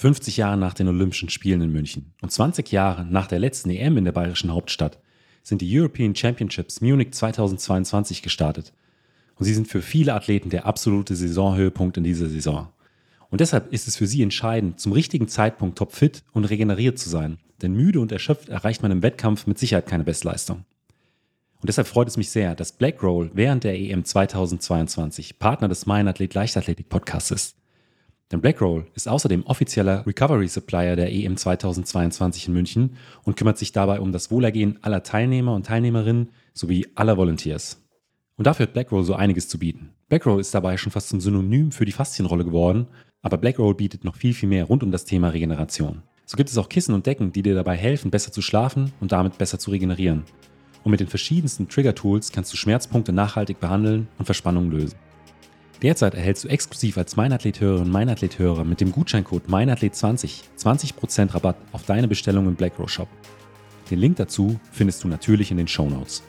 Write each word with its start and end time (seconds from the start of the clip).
50 0.00 0.38
Jahre 0.38 0.56
nach 0.56 0.72
den 0.72 0.88
Olympischen 0.88 1.28
Spielen 1.28 1.60
in 1.60 1.72
München 1.72 2.14
und 2.22 2.32
20 2.32 2.72
Jahre 2.72 3.04
nach 3.04 3.26
der 3.26 3.38
letzten 3.38 3.68
EM 3.68 3.98
in 3.98 4.06
der 4.06 4.12
bayerischen 4.12 4.50
Hauptstadt 4.50 4.98
sind 5.42 5.60
die 5.60 5.78
European 5.78 6.16
Championships 6.16 6.80
Munich 6.80 7.12
2022 7.12 8.22
gestartet. 8.22 8.72
Und 9.34 9.44
sie 9.44 9.52
sind 9.52 9.68
für 9.68 9.82
viele 9.82 10.14
Athleten 10.14 10.48
der 10.48 10.64
absolute 10.64 11.14
Saisonhöhepunkt 11.14 11.98
in 11.98 12.04
dieser 12.04 12.30
Saison. 12.30 12.68
Und 13.28 13.42
deshalb 13.42 13.74
ist 13.74 13.88
es 13.88 13.96
für 13.96 14.06
sie 14.06 14.22
entscheidend, 14.22 14.80
zum 14.80 14.92
richtigen 14.92 15.28
Zeitpunkt 15.28 15.76
topfit 15.76 16.22
und 16.32 16.46
regeneriert 16.46 16.98
zu 16.98 17.10
sein. 17.10 17.36
Denn 17.60 17.74
müde 17.74 18.00
und 18.00 18.10
erschöpft 18.10 18.48
erreicht 18.48 18.80
man 18.80 18.92
im 18.92 19.02
Wettkampf 19.02 19.46
mit 19.46 19.58
Sicherheit 19.58 19.86
keine 19.86 20.04
Bestleistung. 20.04 20.64
Und 21.60 21.68
deshalb 21.68 21.86
freut 21.86 22.08
es 22.08 22.16
mich 22.16 22.30
sehr, 22.30 22.54
dass 22.54 22.72
Blackroll 22.72 23.32
während 23.34 23.64
der 23.64 23.78
EM 23.78 24.06
2022 24.06 25.38
Partner 25.38 25.68
des 25.68 25.84
Mein 25.84 26.08
Athlet 26.08 26.32
Leichtathletik 26.32 26.88
Podcasts 26.88 27.32
ist. 27.32 27.59
Denn 28.30 28.40
Blackroll 28.40 28.86
ist 28.94 29.08
außerdem 29.08 29.44
offizieller 29.44 30.06
Recovery 30.06 30.46
Supplier 30.46 30.94
der 30.94 31.12
EM 31.12 31.36
2022 31.36 32.46
in 32.46 32.54
München 32.54 32.96
und 33.24 33.36
kümmert 33.36 33.58
sich 33.58 33.72
dabei 33.72 34.00
um 34.00 34.12
das 34.12 34.30
Wohlergehen 34.30 34.78
aller 34.82 35.02
Teilnehmer 35.02 35.54
und 35.54 35.66
Teilnehmerinnen 35.66 36.30
sowie 36.54 36.86
aller 36.94 37.16
Volunteers. 37.16 37.82
Und 38.36 38.46
dafür 38.46 38.66
hat 38.66 38.72
Blackroll 38.72 39.04
so 39.04 39.14
einiges 39.14 39.48
zu 39.48 39.58
bieten. 39.58 39.90
Blackroll 40.08 40.40
ist 40.40 40.54
dabei 40.54 40.76
schon 40.76 40.92
fast 40.92 41.08
zum 41.08 41.20
Synonym 41.20 41.72
für 41.72 41.84
die 41.84 41.92
Faszienrolle 41.92 42.44
geworden, 42.44 42.86
aber 43.20 43.36
Blackroll 43.36 43.74
bietet 43.74 44.04
noch 44.04 44.16
viel, 44.16 44.32
viel 44.32 44.48
mehr 44.48 44.64
rund 44.64 44.82
um 44.82 44.92
das 44.92 45.04
Thema 45.04 45.30
Regeneration. 45.30 46.02
So 46.24 46.36
gibt 46.36 46.48
es 46.48 46.56
auch 46.56 46.68
Kissen 46.68 46.94
und 46.94 47.06
Decken, 47.06 47.32
die 47.32 47.42
dir 47.42 47.56
dabei 47.56 47.76
helfen, 47.76 48.12
besser 48.12 48.30
zu 48.30 48.40
schlafen 48.40 48.92
und 49.00 49.10
damit 49.10 49.36
besser 49.36 49.58
zu 49.58 49.72
regenerieren. 49.72 50.22
Und 50.84 50.92
mit 50.92 51.00
den 51.00 51.08
verschiedensten 51.08 51.68
Trigger-Tools 51.68 52.32
kannst 52.32 52.52
du 52.52 52.56
Schmerzpunkte 52.56 53.12
nachhaltig 53.12 53.58
behandeln 53.60 54.06
und 54.16 54.24
Verspannungen 54.24 54.70
lösen. 54.70 54.96
Derzeit 55.82 56.14
erhältst 56.14 56.44
du 56.44 56.48
exklusiv 56.48 56.98
als 56.98 57.16
Meinathlet-Hörerin 57.16 57.90
Meinathlet-Hörer 57.90 58.64
mit 58.64 58.82
dem 58.82 58.92
Gutscheincode 58.92 59.48
MEINATHLET20 59.48 60.42
20% 60.58 61.34
Rabatt 61.34 61.56
auf 61.72 61.84
deine 61.84 62.06
Bestellung 62.06 62.46
im 62.46 62.54
Blackrow 62.54 62.88
Shop. 62.88 63.08
Den 63.90 63.98
Link 63.98 64.16
dazu 64.16 64.60
findest 64.72 65.02
du 65.02 65.08
natürlich 65.08 65.50
in 65.50 65.56
den 65.56 65.68
Show 65.68 65.88
Notes. 65.88 66.22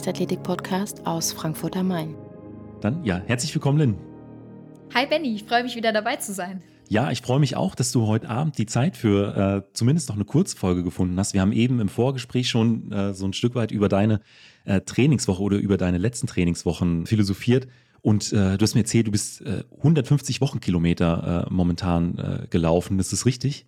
Leichtathletik-Podcast 0.00 1.06
aus 1.06 1.30
Frankfurt 1.34 1.76
am 1.76 1.88
Main. 1.88 2.14
Dann 2.80 3.04
ja, 3.04 3.20
herzlich 3.26 3.54
willkommen, 3.54 3.76
Lynn. 3.76 3.96
Hi 4.94 5.04
Benny, 5.04 5.34
ich 5.34 5.44
freue 5.44 5.62
mich 5.62 5.76
wieder 5.76 5.92
dabei 5.92 6.16
zu 6.16 6.32
sein. 6.32 6.62
Ja, 6.88 7.10
ich 7.10 7.20
freue 7.20 7.38
mich 7.38 7.54
auch, 7.54 7.74
dass 7.74 7.92
du 7.92 8.06
heute 8.06 8.30
Abend 8.30 8.56
die 8.56 8.64
Zeit 8.64 8.96
für 8.96 9.36
äh, 9.36 9.74
zumindest 9.74 10.08
noch 10.08 10.16
eine 10.16 10.24
Kurzfolge 10.24 10.82
gefunden 10.84 11.18
hast. 11.18 11.34
Wir 11.34 11.42
haben 11.42 11.52
eben 11.52 11.80
im 11.80 11.90
Vorgespräch 11.90 12.48
schon 12.48 12.90
äh, 12.90 13.12
so 13.12 13.26
ein 13.26 13.34
Stück 13.34 13.54
weit 13.54 13.72
über 13.72 13.90
deine 13.90 14.22
äh, 14.64 14.80
Trainingswoche 14.80 15.42
oder 15.42 15.58
über 15.58 15.76
deine 15.76 15.98
letzten 15.98 16.26
Trainingswochen 16.26 17.04
philosophiert. 17.04 17.68
Und 18.00 18.32
äh, 18.32 18.56
du 18.56 18.62
hast 18.62 18.74
mir 18.74 18.80
erzählt, 18.80 19.06
du 19.06 19.10
bist 19.10 19.44
150 19.44 20.36
äh, 20.36 20.40
Wochenkilometer 20.40 21.46
äh, 21.46 21.52
momentan 21.52 22.46
gelaufen. 22.48 22.98
Ist 22.98 23.12
das 23.12 23.26
richtig? 23.26 23.66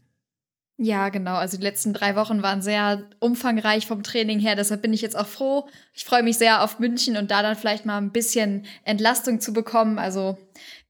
Ja, 0.85 1.11
genau. 1.11 1.37
Also 1.37 1.59
die 1.59 1.63
letzten 1.63 1.93
drei 1.93 2.17
Wochen 2.17 2.43
waren 2.43 2.61
sehr 2.61 3.05
umfangreich 3.21 3.87
vom 3.87 4.03
Training 4.03 4.41
her. 4.41 4.57
Deshalb 4.57 4.83
bin 4.83 4.93
ich 4.93 5.01
jetzt 5.01 5.17
auch 5.17 5.29
froh. 5.29 5.69
Ich 5.95 6.05
freue 6.05 6.25
mich 6.25 6.39
sehr 6.39 6.65
auf 6.65 6.81
München 6.81 7.17
und 7.17 7.31
da 7.31 7.41
dann 7.41 7.55
vielleicht 7.55 7.87
mal 7.87 7.99
ein 7.99 8.11
bisschen 8.11 8.67
Entlastung 8.85 9.39
zu 9.39 9.53
bekommen. 9.53 10.01
Also 10.01 10.39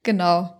genau, 0.02 0.56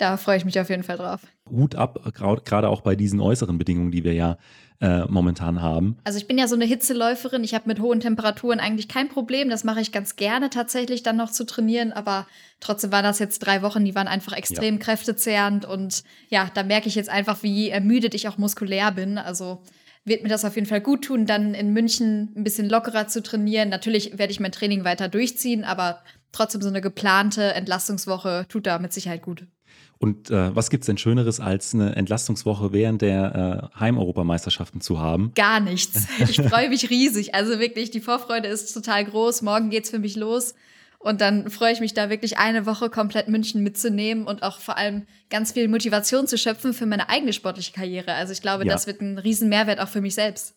da 0.00 0.16
freue 0.16 0.36
ich 0.36 0.44
mich 0.44 0.58
auf 0.58 0.70
jeden 0.70 0.82
Fall 0.82 0.96
drauf. 0.96 1.20
Hut 1.50 1.74
ab, 1.74 1.98
gerade 2.14 2.68
auch 2.68 2.80
bei 2.80 2.96
diesen 2.96 3.20
äußeren 3.20 3.58
Bedingungen, 3.58 3.90
die 3.90 4.04
wir 4.04 4.14
ja 4.14 4.38
äh, 4.80 5.04
momentan 5.08 5.60
haben. 5.60 5.98
Also 6.04 6.18
ich 6.18 6.26
bin 6.26 6.38
ja 6.38 6.48
so 6.48 6.54
eine 6.54 6.64
Hitzeläuferin. 6.64 7.44
Ich 7.44 7.54
habe 7.54 7.68
mit 7.68 7.80
hohen 7.80 8.00
Temperaturen 8.00 8.60
eigentlich 8.60 8.88
kein 8.88 9.08
Problem. 9.08 9.50
Das 9.50 9.62
mache 9.62 9.80
ich 9.80 9.92
ganz 9.92 10.16
gerne 10.16 10.48
tatsächlich 10.48 11.02
dann 11.02 11.16
noch 11.16 11.30
zu 11.30 11.44
trainieren. 11.44 11.92
Aber 11.92 12.26
trotzdem 12.60 12.90
waren 12.90 13.04
das 13.04 13.18
jetzt 13.18 13.40
drei 13.40 13.60
Wochen, 13.60 13.84
die 13.84 13.94
waren 13.94 14.08
einfach 14.08 14.32
extrem 14.32 14.76
ja. 14.76 14.80
kräftezehrend. 14.80 15.66
Und 15.66 16.02
ja, 16.30 16.50
da 16.54 16.62
merke 16.62 16.88
ich 16.88 16.94
jetzt 16.94 17.10
einfach, 17.10 17.42
wie 17.42 17.68
ermüdet 17.68 18.14
ich 18.14 18.26
auch 18.26 18.38
muskulär 18.38 18.90
bin. 18.92 19.18
Also 19.18 19.60
wird 20.06 20.22
mir 20.22 20.30
das 20.30 20.46
auf 20.46 20.54
jeden 20.54 20.66
Fall 20.66 20.80
gut 20.80 21.04
tun, 21.04 21.26
dann 21.26 21.52
in 21.52 21.74
München 21.74 22.32
ein 22.34 22.42
bisschen 22.42 22.70
lockerer 22.70 23.06
zu 23.06 23.22
trainieren. 23.22 23.68
Natürlich 23.68 24.18
werde 24.18 24.32
ich 24.32 24.40
mein 24.40 24.52
Training 24.52 24.84
weiter 24.84 25.08
durchziehen, 25.08 25.62
aber 25.62 26.02
trotzdem 26.32 26.62
so 26.62 26.68
eine 26.68 26.80
geplante 26.80 27.52
Entlastungswoche 27.52 28.46
tut 28.48 28.66
da 28.66 28.78
mit 28.78 28.94
Sicherheit 28.94 29.20
gut. 29.20 29.46
Und 30.02 30.30
äh, 30.30 30.56
was 30.56 30.70
gibt 30.70 30.82
es 30.82 30.86
denn 30.86 30.96
Schöneres, 30.96 31.40
als 31.40 31.74
eine 31.74 31.94
Entlastungswoche 31.94 32.72
während 32.72 33.02
der 33.02 33.70
äh, 33.74 33.78
Heimeuropameisterschaften 33.78 34.80
zu 34.80 34.98
haben? 34.98 35.32
Gar 35.34 35.60
nichts. 35.60 36.08
Ich 36.18 36.40
freue 36.40 36.70
mich 36.70 36.88
riesig. 36.88 37.34
Also 37.34 37.58
wirklich, 37.60 37.90
die 37.90 38.00
Vorfreude 38.00 38.48
ist 38.48 38.72
total 38.72 39.04
groß. 39.04 39.42
Morgen 39.42 39.68
geht 39.68 39.84
es 39.84 39.90
für 39.90 39.98
mich 39.98 40.16
los. 40.16 40.54
Und 40.98 41.20
dann 41.20 41.50
freue 41.50 41.74
ich 41.74 41.80
mich 41.80 41.92
da 41.92 42.08
wirklich 42.08 42.38
eine 42.38 42.64
Woche 42.64 42.88
komplett 42.88 43.28
München 43.28 43.62
mitzunehmen 43.62 44.26
und 44.26 44.42
auch 44.42 44.58
vor 44.58 44.78
allem 44.78 45.06
ganz 45.28 45.52
viel 45.52 45.68
Motivation 45.68 46.26
zu 46.26 46.38
schöpfen 46.38 46.72
für 46.72 46.86
meine 46.86 47.10
eigene 47.10 47.34
sportliche 47.34 47.72
Karriere. 47.72 48.14
Also 48.14 48.32
ich 48.32 48.40
glaube, 48.40 48.64
ja. 48.64 48.72
das 48.72 48.86
wird 48.86 49.02
ein 49.02 49.18
riesen 49.18 49.50
Mehrwert 49.50 49.80
auch 49.80 49.88
für 49.88 50.00
mich 50.00 50.14
selbst. 50.14 50.54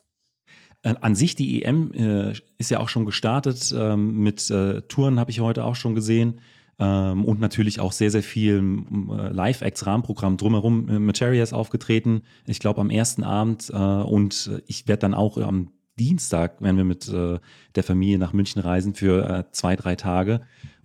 An 0.84 1.16
sich, 1.16 1.36
die 1.36 1.64
EM 1.64 1.92
äh, 1.94 2.34
ist 2.58 2.72
ja 2.72 2.80
auch 2.80 2.90
schon 2.90 3.06
gestartet. 3.06 3.74
Ähm, 3.78 4.20
mit 4.20 4.50
äh, 4.50 4.82
Touren 4.84 5.20
habe 5.20 5.32
ich 5.32 5.42
heute 5.42 5.66
auch 5.66 5.76
schon 5.76 5.96
gesehen. 5.96 6.40
Ähm, 6.80 7.26
und 7.26 7.40
natürlich 7.40 7.80
auch 7.80 7.92
sehr, 7.92 8.10
sehr 8.10 8.24
viel 8.24 8.84
äh, 9.10 9.30
Live-Acts, 9.30 9.86
Rahmenprogramm 9.86 10.38
drumherum. 10.38 10.90
Äh, 10.90 11.00
Materia 11.00 11.44
ist 11.44 11.54
aufgetreten, 11.54 12.24
ich 12.46 12.60
glaube 12.60 12.82
am 12.82 12.90
ersten 12.90 13.24
Abend 13.24 13.70
äh, 13.72 13.76
und 13.76 14.50
ich 14.68 14.88
werde 14.88 15.02
dann 15.02 15.14
auch 15.14 15.38
am 15.38 15.70
Dienstag, 16.00 16.56
wenn 16.60 16.78
wir 16.78 16.84
mit 16.84 17.08
äh, 17.08 17.40
der 17.76 17.84
Familie 17.84 18.18
nach 18.18 18.34
München 18.34 18.62
reisen 18.62 18.96
für 18.96 19.30
äh, 19.30 19.44
zwei, 19.52 19.76
drei 19.76 19.96
Tage. 19.96 20.42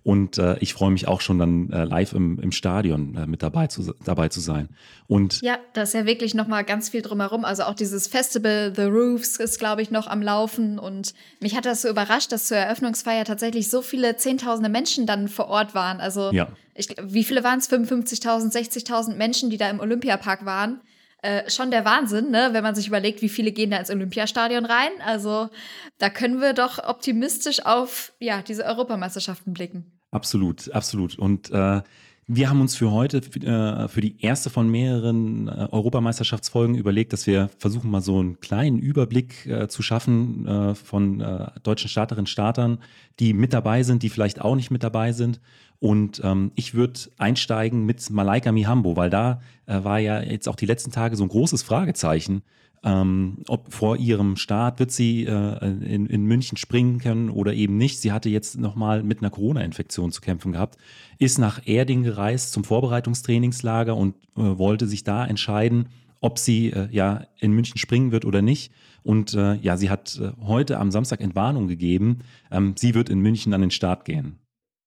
Und 0.09 0.39
äh, 0.39 0.57
ich 0.57 0.73
freue 0.73 0.89
mich 0.89 1.07
auch 1.07 1.21
schon 1.21 1.37
dann 1.37 1.71
äh, 1.71 1.83
live 1.83 2.13
im, 2.13 2.39
im 2.39 2.51
Stadion 2.51 3.15
äh, 3.15 3.27
mit 3.27 3.43
dabei 3.43 3.67
zu, 3.67 3.93
dabei 4.03 4.27
zu 4.29 4.39
sein. 4.39 4.67
Und 5.05 5.39
ja, 5.43 5.59
da 5.73 5.83
ist 5.83 5.93
ja 5.93 6.07
wirklich 6.07 6.33
noch 6.33 6.47
mal 6.47 6.63
ganz 6.63 6.89
viel 6.89 7.03
drumherum. 7.03 7.45
Also 7.45 7.61
auch 7.61 7.75
dieses 7.75 8.07
Festival 8.07 8.73
The 8.75 8.85
Roofs 8.85 9.35
ist, 9.35 9.59
glaube 9.59 9.83
ich, 9.83 9.91
noch 9.91 10.07
am 10.07 10.23
Laufen. 10.23 10.79
Und 10.79 11.13
mich 11.41 11.55
hat 11.55 11.67
das 11.67 11.83
so 11.83 11.89
überrascht, 11.89 12.31
dass 12.31 12.47
zur 12.47 12.57
Eröffnungsfeier 12.57 13.23
tatsächlich 13.23 13.69
so 13.69 13.83
viele 13.83 14.17
Zehntausende 14.17 14.67
Menschen 14.67 15.05
dann 15.05 15.27
vor 15.27 15.47
Ort 15.47 15.75
waren. 15.75 16.01
Also 16.01 16.31
ja. 16.31 16.47
ich, 16.73 16.87
wie 17.03 17.23
viele 17.23 17.43
waren 17.43 17.59
es? 17.59 17.69
55.000, 17.69 18.51
60.000 18.51 19.13
Menschen, 19.13 19.51
die 19.51 19.57
da 19.57 19.69
im 19.69 19.79
Olympiapark 19.79 20.43
waren. 20.43 20.81
Äh, 21.21 21.47
schon 21.51 21.69
der 21.69 21.85
Wahnsinn, 21.85 22.31
ne? 22.31 22.49
wenn 22.53 22.63
man 22.63 22.73
sich 22.73 22.87
überlegt, 22.87 23.21
wie 23.21 23.29
viele 23.29 23.51
gehen 23.51 23.69
da 23.69 23.77
ins 23.77 23.91
Olympiastadion 23.91 24.65
rein. 24.65 24.89
Also 25.05 25.49
da 25.99 26.09
können 26.09 26.41
wir 26.41 26.53
doch 26.53 26.83
optimistisch 26.83 27.63
auf 27.63 28.11
ja, 28.19 28.41
diese 28.41 28.65
Europameisterschaften 28.65 29.53
blicken. 29.53 29.98
Absolut, 30.11 30.71
absolut. 30.71 31.17
Und 31.19 31.51
äh, 31.51 31.81
wir 32.31 32.47
haben 32.47 32.61
uns 32.61 32.75
für 32.75 32.91
heute, 32.91 33.17
äh, 33.17 33.87
für 33.87 34.01
die 34.01 34.21
erste 34.21 34.51
von 34.51 34.69
mehreren 34.69 35.47
äh, 35.47 35.67
Europameisterschaftsfolgen 35.71 36.75
überlegt, 36.75 37.11
dass 37.11 37.25
wir 37.25 37.49
versuchen, 37.57 37.89
mal 37.89 38.01
so 38.01 38.19
einen 38.19 38.39
kleinen 38.39 38.77
Überblick 38.77 39.47
äh, 39.47 39.67
zu 39.67 39.81
schaffen 39.81 40.75
von 40.75 41.25
deutschen 41.63 41.89
Starterinnen 41.89 42.23
und 42.23 42.29
Startern, 42.29 42.77
die 43.19 43.33
mit 43.33 43.51
dabei 43.51 43.81
sind, 43.81 44.03
die 44.03 44.09
vielleicht 44.09 44.41
auch 44.41 44.55
nicht 44.55 44.69
mit 44.69 44.83
dabei 44.83 45.11
sind. 45.11 45.41
Und 45.79 46.21
ähm, 46.23 46.51
ich 46.53 46.75
würde 46.75 46.99
einsteigen 47.17 47.85
mit 47.85 48.07
Malaika 48.11 48.51
Mihambo, 48.51 48.95
weil 48.95 49.09
da 49.09 49.41
war 49.65 49.99
ja 49.99 50.21
jetzt 50.21 50.47
auch 50.47 50.55
die 50.55 50.65
letzten 50.65 50.91
Tage 50.91 51.15
so 51.15 51.23
ein 51.23 51.29
großes 51.29 51.63
Fragezeichen 51.63 52.43
ähm, 52.83 53.43
ob 53.47 53.73
vor 53.73 53.97
ihrem 53.97 54.35
Start 54.37 54.79
wird 54.79 54.91
sie 54.91 55.25
äh, 55.25 55.65
in, 55.65 56.05
in, 56.05 56.25
München 56.25 56.57
springen 56.57 56.99
können 56.99 57.29
oder 57.29 57.53
eben 57.53 57.77
nicht. 57.77 57.99
Sie 57.99 58.11
hatte 58.11 58.29
jetzt 58.29 58.57
nochmal 58.57 59.03
mit 59.03 59.19
einer 59.19 59.29
Corona-Infektion 59.29 60.11
zu 60.11 60.21
kämpfen 60.21 60.53
gehabt, 60.53 60.77
ist 61.17 61.39
nach 61.39 61.61
Erding 61.65 62.03
gereist 62.03 62.53
zum 62.53 62.63
Vorbereitungstrainingslager 62.63 63.95
und 63.95 64.15
äh, 64.37 64.57
wollte 64.57 64.87
sich 64.87 65.03
da 65.03 65.25
entscheiden, 65.25 65.89
ob 66.21 66.39
sie 66.39 66.71
äh, 66.71 66.87
ja 66.91 67.25
in 67.39 67.51
München 67.51 67.77
springen 67.77 68.11
wird 68.11 68.25
oder 68.25 68.41
nicht. 68.41 68.71
Und 69.03 69.33
äh, 69.33 69.55
ja, 69.55 69.77
sie 69.77 69.89
hat 69.89 70.19
äh, 70.21 70.31
heute 70.41 70.77
am 70.77 70.91
Samstag 70.91 71.21
Entwarnung 71.21 71.67
gegeben. 71.67 72.19
Ähm, 72.51 72.75
sie 72.77 72.95
wird 72.95 73.09
in 73.09 73.19
München 73.19 73.53
an 73.53 73.61
den 73.61 73.71
Start 73.71 74.05
gehen. 74.05 74.39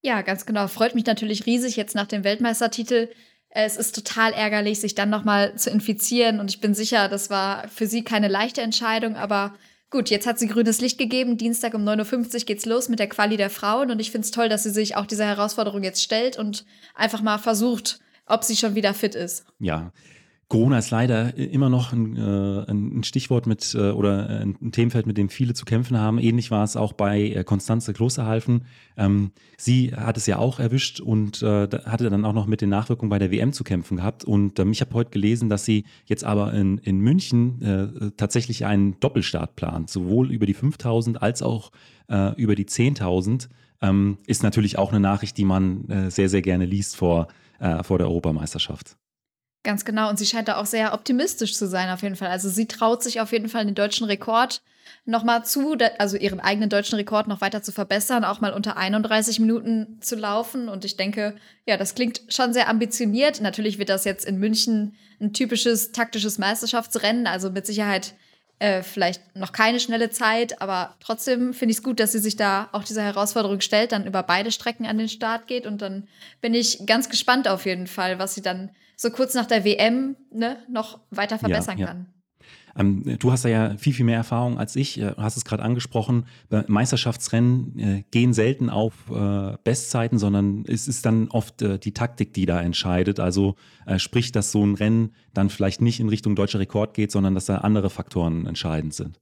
Ja, 0.02 0.22
ganz 0.22 0.46
genau. 0.46 0.66
Freut 0.66 0.94
mich 0.94 1.06
natürlich 1.06 1.46
riesig 1.46 1.76
jetzt 1.76 1.94
nach 1.94 2.06
dem 2.06 2.24
Weltmeistertitel 2.24 3.08
es 3.54 3.76
ist 3.76 3.94
total 3.94 4.32
ärgerlich, 4.32 4.80
sich 4.80 4.94
dann 4.94 5.10
nochmal 5.10 5.54
zu 5.56 5.68
infizieren. 5.68 6.40
Und 6.40 6.50
ich 6.50 6.60
bin 6.60 6.74
sicher, 6.74 7.08
das 7.08 7.28
war 7.28 7.68
für 7.68 7.86
sie 7.86 8.02
keine 8.02 8.28
leichte 8.28 8.62
Entscheidung. 8.62 9.14
Aber 9.14 9.54
gut, 9.90 10.08
jetzt 10.08 10.26
hat 10.26 10.38
sie 10.38 10.48
grünes 10.48 10.80
Licht 10.80 10.96
gegeben. 10.96 11.36
Dienstag 11.36 11.74
um 11.74 11.86
9.50 11.86 12.34
Uhr 12.34 12.40
geht's 12.46 12.64
los 12.64 12.88
mit 12.88 12.98
der 12.98 13.10
Quali 13.10 13.36
der 13.36 13.50
Frauen. 13.50 13.90
Und 13.90 14.00
ich 14.00 14.10
finde 14.10 14.24
es 14.24 14.30
toll, 14.30 14.48
dass 14.48 14.62
sie 14.62 14.70
sich 14.70 14.96
auch 14.96 15.04
dieser 15.04 15.26
Herausforderung 15.26 15.82
jetzt 15.82 16.02
stellt 16.02 16.38
und 16.38 16.64
einfach 16.94 17.20
mal 17.20 17.36
versucht, 17.36 18.00
ob 18.24 18.42
sie 18.42 18.56
schon 18.56 18.74
wieder 18.74 18.94
fit 18.94 19.14
ist. 19.14 19.44
Ja. 19.58 19.92
Corona 20.52 20.78
ist 20.78 20.90
leider 20.90 21.34
immer 21.38 21.70
noch 21.70 21.94
ein, 21.94 22.14
äh, 22.14 22.70
ein 22.70 23.04
Stichwort 23.04 23.46
mit 23.46 23.74
äh, 23.74 23.90
oder 23.92 24.28
ein 24.28 24.70
Themenfeld, 24.70 25.06
mit 25.06 25.16
dem 25.16 25.30
viele 25.30 25.54
zu 25.54 25.64
kämpfen 25.64 25.98
haben. 25.98 26.18
Ähnlich 26.18 26.50
war 26.50 26.62
es 26.62 26.76
auch 26.76 26.92
bei 26.92 27.22
äh, 27.22 27.42
Konstanze 27.42 27.94
Klosterhalfen. 27.94 28.66
Ähm, 28.98 29.30
sie 29.56 29.94
hat 29.94 30.18
es 30.18 30.26
ja 30.26 30.36
auch 30.36 30.60
erwischt 30.60 31.00
und 31.00 31.42
äh, 31.42 31.68
hatte 31.86 32.10
dann 32.10 32.26
auch 32.26 32.34
noch 32.34 32.46
mit 32.46 32.60
den 32.60 32.68
Nachwirkungen 32.68 33.08
bei 33.08 33.18
der 33.18 33.30
WM 33.30 33.54
zu 33.54 33.64
kämpfen 33.64 33.96
gehabt. 33.96 34.24
Und 34.24 34.58
ähm, 34.58 34.72
ich 34.72 34.82
habe 34.82 34.92
heute 34.92 35.08
gelesen, 35.08 35.48
dass 35.48 35.64
sie 35.64 35.84
jetzt 36.04 36.22
aber 36.22 36.52
in, 36.52 36.76
in 36.76 36.98
München 36.98 37.62
äh, 37.62 38.10
tatsächlich 38.18 38.66
einen 38.66 39.00
Doppelstart 39.00 39.56
plant, 39.56 39.88
sowohl 39.88 40.30
über 40.30 40.44
die 40.44 40.52
5000 40.52 41.22
als 41.22 41.40
auch 41.40 41.72
äh, 42.08 42.34
über 42.38 42.56
die 42.56 42.66
10.000. 42.66 43.48
Ähm, 43.80 44.18
ist 44.26 44.42
natürlich 44.42 44.76
auch 44.76 44.90
eine 44.90 45.00
Nachricht, 45.00 45.38
die 45.38 45.46
man 45.46 46.10
sehr, 46.10 46.28
sehr 46.28 46.42
gerne 46.42 46.66
liest 46.66 46.94
vor, 46.94 47.28
vor 47.82 47.98
der 47.98 48.06
Europameisterschaft. 48.06 48.96
Ganz 49.64 49.84
genau. 49.84 50.08
Und 50.10 50.18
sie 50.18 50.26
scheint 50.26 50.48
da 50.48 50.56
auch 50.56 50.66
sehr 50.66 50.92
optimistisch 50.92 51.54
zu 51.54 51.68
sein, 51.68 51.88
auf 51.90 52.02
jeden 52.02 52.16
Fall. 52.16 52.28
Also 52.28 52.48
sie 52.48 52.66
traut 52.66 53.02
sich 53.02 53.20
auf 53.20 53.32
jeden 53.32 53.48
Fall 53.48 53.64
den 53.64 53.76
deutschen 53.76 54.06
Rekord 54.06 54.60
nochmal 55.04 55.44
zu, 55.44 55.76
also 55.98 56.16
ihren 56.16 56.40
eigenen 56.40 56.68
deutschen 56.68 56.96
Rekord 56.96 57.28
noch 57.28 57.40
weiter 57.40 57.62
zu 57.62 57.72
verbessern, 57.72 58.24
auch 58.24 58.40
mal 58.40 58.52
unter 58.52 58.76
31 58.76 59.38
Minuten 59.38 59.98
zu 60.00 60.16
laufen. 60.16 60.68
Und 60.68 60.84
ich 60.84 60.96
denke, 60.96 61.36
ja, 61.66 61.76
das 61.76 61.94
klingt 61.94 62.22
schon 62.28 62.52
sehr 62.52 62.68
ambitioniert. 62.68 63.40
Natürlich 63.40 63.78
wird 63.78 63.88
das 63.88 64.04
jetzt 64.04 64.24
in 64.24 64.38
München 64.38 64.96
ein 65.20 65.32
typisches 65.32 65.92
taktisches 65.92 66.38
Meisterschaftsrennen, 66.38 67.28
also 67.28 67.50
mit 67.50 67.66
Sicherheit 67.66 68.14
äh, 68.62 68.84
vielleicht 68.84 69.34
noch 69.34 69.50
keine 69.50 69.80
schnelle 69.80 70.10
Zeit, 70.10 70.62
aber 70.62 70.94
trotzdem 71.00 71.52
finde 71.52 71.72
ich 71.72 71.78
es 71.78 71.82
gut, 71.82 71.98
dass 71.98 72.12
sie 72.12 72.20
sich 72.20 72.36
da 72.36 72.68
auch 72.70 72.84
dieser 72.84 73.02
Herausforderung 73.02 73.60
stellt, 73.60 73.90
dann 73.90 74.06
über 74.06 74.22
beide 74.22 74.52
Strecken 74.52 74.86
an 74.86 74.98
den 74.98 75.08
Start 75.08 75.48
geht. 75.48 75.66
Und 75.66 75.82
dann 75.82 76.06
bin 76.40 76.54
ich 76.54 76.86
ganz 76.86 77.08
gespannt 77.08 77.48
auf 77.48 77.66
jeden 77.66 77.88
Fall, 77.88 78.20
was 78.20 78.36
sie 78.36 78.40
dann 78.40 78.70
so 78.96 79.10
kurz 79.10 79.34
nach 79.34 79.46
der 79.46 79.64
WM 79.64 80.14
ne, 80.30 80.58
noch 80.68 81.00
weiter 81.10 81.40
verbessern 81.40 81.76
ja, 81.76 81.86
ja. 81.86 81.92
kann. 81.92 82.06
Ähm, 82.76 83.18
du 83.18 83.32
hast 83.32 83.44
da 83.44 83.48
ja 83.48 83.76
viel, 83.76 83.92
viel 83.92 84.04
mehr 84.04 84.16
Erfahrung 84.16 84.58
als 84.58 84.76
ich. 84.76 84.94
Du 84.94 85.16
hast 85.16 85.36
es 85.36 85.44
gerade 85.44 85.62
angesprochen. 85.62 86.26
Meisterschaftsrennen 86.66 87.78
äh, 87.78 88.04
gehen 88.10 88.32
selten 88.32 88.70
auf 88.70 88.94
äh, 89.10 89.56
Bestzeiten, 89.64 90.18
sondern 90.18 90.64
es 90.66 90.88
ist 90.88 91.06
dann 91.06 91.28
oft 91.28 91.62
äh, 91.62 91.78
die 91.78 91.92
Taktik, 91.92 92.32
die 92.34 92.46
da 92.46 92.60
entscheidet. 92.60 93.20
Also 93.20 93.56
äh, 93.86 93.98
sprich, 93.98 94.32
dass 94.32 94.52
so 94.52 94.64
ein 94.64 94.74
Rennen 94.74 95.10
dann 95.34 95.50
vielleicht 95.50 95.80
nicht 95.80 96.00
in 96.00 96.08
Richtung 96.08 96.36
deutscher 96.36 96.58
Rekord 96.58 96.94
geht, 96.94 97.12
sondern 97.12 97.34
dass 97.34 97.46
da 97.46 97.58
andere 97.58 97.90
Faktoren 97.90 98.46
entscheidend 98.46 98.94
sind. 98.94 99.20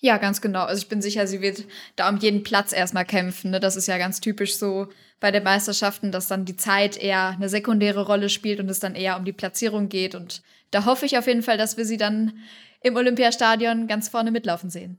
Ja, 0.00 0.16
ganz 0.18 0.40
genau. 0.40 0.64
Also 0.64 0.80
ich 0.82 0.88
bin 0.88 1.02
sicher, 1.02 1.26
sie 1.26 1.40
wird 1.40 1.64
da 1.96 2.08
um 2.08 2.18
jeden 2.18 2.44
Platz 2.44 2.72
erstmal 2.72 3.04
kämpfen. 3.04 3.50
Ne? 3.50 3.58
Das 3.58 3.74
ist 3.74 3.88
ja 3.88 3.98
ganz 3.98 4.20
typisch 4.20 4.56
so 4.56 4.88
bei 5.18 5.32
den 5.32 5.42
Meisterschaften, 5.42 6.12
dass 6.12 6.28
dann 6.28 6.44
die 6.44 6.56
Zeit 6.56 6.96
eher 6.96 7.30
eine 7.30 7.48
sekundäre 7.48 8.06
Rolle 8.06 8.28
spielt 8.28 8.60
und 8.60 8.68
es 8.70 8.78
dann 8.78 8.94
eher 8.94 9.16
um 9.16 9.24
die 9.24 9.32
Platzierung 9.32 9.88
geht. 9.88 10.14
Und 10.14 10.42
da 10.70 10.84
hoffe 10.84 11.04
ich 11.04 11.18
auf 11.18 11.26
jeden 11.26 11.42
Fall, 11.42 11.58
dass 11.58 11.76
wir 11.76 11.84
sie 11.84 11.96
dann 11.96 12.38
im 12.80 12.94
Olympiastadion 12.94 13.88
ganz 13.88 14.08
vorne 14.08 14.30
mitlaufen 14.30 14.70
sehen. 14.70 14.98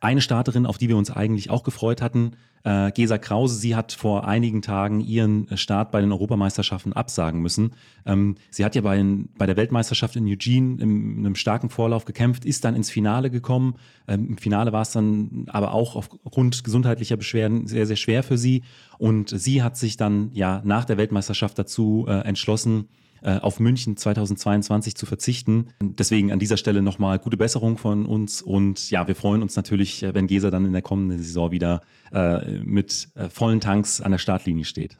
Eine 0.00 0.20
Starterin, 0.20 0.66
auf 0.66 0.78
die 0.78 0.88
wir 0.88 0.96
uns 0.96 1.10
eigentlich 1.10 1.50
auch 1.50 1.62
gefreut 1.62 2.02
hatten, 2.02 2.32
äh, 2.64 2.90
Gesa 2.92 3.18
Krause, 3.18 3.56
sie 3.56 3.76
hat 3.76 3.92
vor 3.92 4.26
einigen 4.26 4.62
Tagen 4.62 5.00
ihren 5.00 5.46
Start 5.56 5.90
bei 5.90 6.00
den 6.00 6.10
Europameisterschaften 6.12 6.94
absagen 6.94 7.40
müssen. 7.42 7.72
Ähm, 8.06 8.36
sie 8.50 8.64
hat 8.64 8.74
ja 8.74 8.80
bei, 8.80 9.04
bei, 9.36 9.46
der 9.46 9.56
Weltmeisterschaft 9.56 10.16
in 10.16 10.26
Eugene 10.26 10.82
in, 10.82 11.18
in 11.18 11.18
einem 11.18 11.34
starken 11.34 11.68
Vorlauf 11.68 12.06
gekämpft, 12.06 12.44
ist 12.44 12.64
dann 12.64 12.74
ins 12.74 12.90
Finale 12.90 13.30
gekommen. 13.30 13.74
Ähm, 14.08 14.28
Im 14.30 14.38
Finale 14.38 14.72
war 14.72 14.82
es 14.82 14.92
dann 14.92 15.44
aber 15.48 15.74
auch 15.74 15.94
aufgrund 15.94 16.64
gesundheitlicher 16.64 17.18
Beschwerden 17.18 17.66
sehr, 17.66 17.86
sehr 17.86 17.96
schwer 17.96 18.22
für 18.22 18.38
sie. 18.38 18.62
Und 18.96 19.28
sie 19.28 19.62
hat 19.62 19.76
sich 19.76 19.98
dann 19.98 20.30
ja 20.32 20.62
nach 20.64 20.86
der 20.86 20.96
Weltmeisterschaft 20.96 21.58
dazu 21.58 22.06
äh, 22.08 22.20
entschlossen, 22.20 22.88
äh, 23.24 23.38
auf 23.38 23.58
München 23.58 23.96
2022 23.96 24.94
zu 24.94 25.06
verzichten. 25.06 25.68
Deswegen 25.80 26.30
an 26.30 26.38
dieser 26.38 26.56
Stelle 26.56 26.82
nochmal 26.82 27.18
gute 27.18 27.36
Besserung 27.36 27.78
von 27.78 28.06
uns 28.06 28.42
und 28.42 28.90
ja, 28.90 29.08
wir 29.08 29.16
freuen 29.16 29.42
uns 29.42 29.56
natürlich, 29.56 30.02
äh, 30.02 30.14
wenn 30.14 30.26
Gesa 30.26 30.50
dann 30.50 30.66
in 30.66 30.72
der 30.72 30.82
kommenden 30.82 31.18
Saison 31.18 31.50
wieder 31.50 31.80
äh, 32.12 32.58
mit 32.58 33.08
äh, 33.14 33.28
vollen 33.28 33.60
Tanks 33.60 34.00
an 34.00 34.12
der 34.12 34.18
Startlinie 34.18 34.64
steht. 34.64 34.98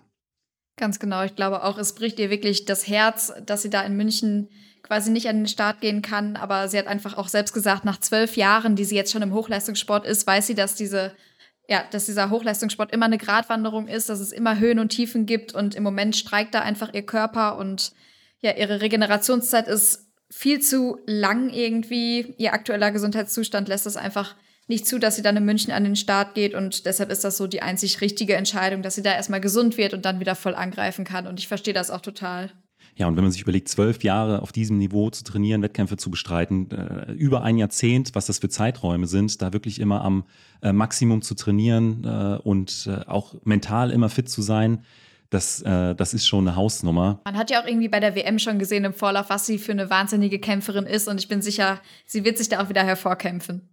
Ganz 0.76 0.98
genau. 0.98 1.22
Ich 1.22 1.36
glaube 1.36 1.62
auch, 1.62 1.78
es 1.78 1.94
bricht 1.94 2.18
ihr 2.18 2.30
wirklich 2.30 2.64
das 2.64 2.88
Herz, 2.88 3.32
dass 3.44 3.62
sie 3.62 3.70
da 3.70 3.82
in 3.82 3.96
München 3.96 4.48
quasi 4.82 5.10
nicht 5.10 5.28
an 5.28 5.36
den 5.36 5.46
Start 5.46 5.80
gehen 5.80 6.02
kann. 6.02 6.36
Aber 6.36 6.68
sie 6.68 6.78
hat 6.78 6.86
einfach 6.86 7.16
auch 7.16 7.28
selbst 7.28 7.52
gesagt, 7.52 7.84
nach 7.84 8.00
zwölf 8.00 8.36
Jahren, 8.36 8.74
die 8.74 8.84
sie 8.84 8.96
jetzt 8.96 9.12
schon 9.12 9.22
im 9.22 9.32
Hochleistungssport 9.32 10.04
ist, 10.04 10.26
weiß 10.26 10.46
sie, 10.46 10.54
dass 10.54 10.74
diese 10.74 11.12
ja, 11.68 11.82
dass 11.90 12.06
dieser 12.06 12.28
Hochleistungssport 12.30 12.92
immer 12.92 13.06
eine 13.06 13.18
Gratwanderung 13.18 13.88
ist, 13.88 14.08
dass 14.08 14.20
es 14.20 14.32
immer 14.32 14.58
Höhen 14.58 14.78
und 14.78 14.90
Tiefen 14.90 15.24
gibt 15.24 15.54
und 15.54 15.74
im 15.74 15.82
Moment 15.82 16.14
streikt 16.14 16.54
da 16.54 16.60
einfach 16.60 16.92
ihr 16.92 17.06
Körper 17.06 17.56
und 17.56 17.92
ja, 18.44 18.52
ihre 18.52 18.82
Regenerationszeit 18.82 19.69
ist 19.69 20.12
viel 20.31 20.61
zu 20.61 20.99
lang 21.06 21.49
irgendwie. 21.49 22.35
Ihr 22.37 22.52
aktueller 22.52 22.91
Gesundheitszustand 22.91 23.69
lässt 23.69 23.87
es 23.87 23.96
einfach 23.96 24.37
nicht 24.69 24.87
zu, 24.87 24.99
dass 24.99 25.17
sie 25.17 25.23
dann 25.23 25.37
in 25.38 25.46
München 25.46 25.73
an 25.73 25.85
den 25.85 25.96
Start 25.96 26.35
geht 26.35 26.55
und 26.55 26.85
deshalb 26.85 27.11
ist 27.11 27.25
das 27.25 27.38
so 27.38 27.46
die 27.46 27.62
einzig 27.62 28.02
richtige 28.02 28.37
Entscheidung, 28.37 28.82
dass 28.82 28.96
sie 28.96 29.02
da 29.02 29.14
erstmal 29.14 29.41
gesund 29.41 29.79
wird 29.79 29.94
und 29.94 30.05
dann 30.05 30.20
wieder 30.20 30.35
voll 30.35 30.55
angreifen 30.55 31.05
kann 31.06 31.26
und 31.26 31.41
ich 31.41 31.49
verstehe 31.49 31.75
das 31.75 31.91
auch 31.91 32.02
total. 32.02 32.50
Ja, 32.96 33.08
und 33.08 33.17
wenn 33.17 33.25
man 33.25 33.32
sich 33.32 33.43
überlegt, 33.43 33.69
zwölf 33.69 34.05
Jahre 34.05 34.43
auf 34.43 34.52
diesem 34.52 34.79
Niveau 34.79 35.11
zu 35.11 35.25
trainieren, 35.25 35.62
Wettkämpfe 35.62 35.96
zu 35.96 36.11
bestreiten, 36.11 36.70
äh, 36.70 37.12
über 37.12 37.43
ein 37.43 37.56
Jahrzehnt, 37.56 38.14
was 38.14 38.26
das 38.26 38.38
für 38.38 38.49
Zeiträume 38.49 39.06
sind, 39.06 39.41
da 39.43 39.52
wirklich 39.52 39.81
immer 39.81 40.02
am 40.02 40.25
äh, 40.62 40.73
Maximum 40.73 41.23
zu 41.23 41.35
trainieren 41.35 42.05
äh, 42.05 42.38
und 42.43 42.88
äh, 42.88 43.06
auch 43.06 43.35
mental 43.44 43.91
immer 43.91 44.11
fit 44.11 44.29
zu 44.29 44.43
sein, 44.43 44.85
das, 45.34 45.60
äh, 45.62 45.94
das 45.94 46.14
ist 46.14 46.26
schon 46.26 46.46
eine 46.46 46.56
Hausnummer. 46.56 47.20
Man 47.25 47.36
hat 47.36 47.50
ja 47.50 47.60
auch 47.60 47.66
irgendwie 47.66 47.88
bei 47.88 48.00
der 48.00 48.14
WM 48.14 48.38
schon 48.38 48.58
gesehen 48.58 48.84
im 48.84 48.94
Vorlauf, 48.94 49.28
was 49.28 49.46
sie 49.46 49.58
für 49.58 49.72
eine 49.72 49.90
wahnsinnige 49.90 50.38
Kämpferin 50.38 50.86
ist. 50.86 51.08
Und 51.08 51.20
ich 51.20 51.28
bin 51.28 51.42
sicher, 51.42 51.81
sie 52.06 52.25
wird 52.25 52.38
sich 52.38 52.48
da 52.48 52.62
auch 52.62 52.69
wieder 52.69 52.84
hervorkämpfen. 52.84 53.69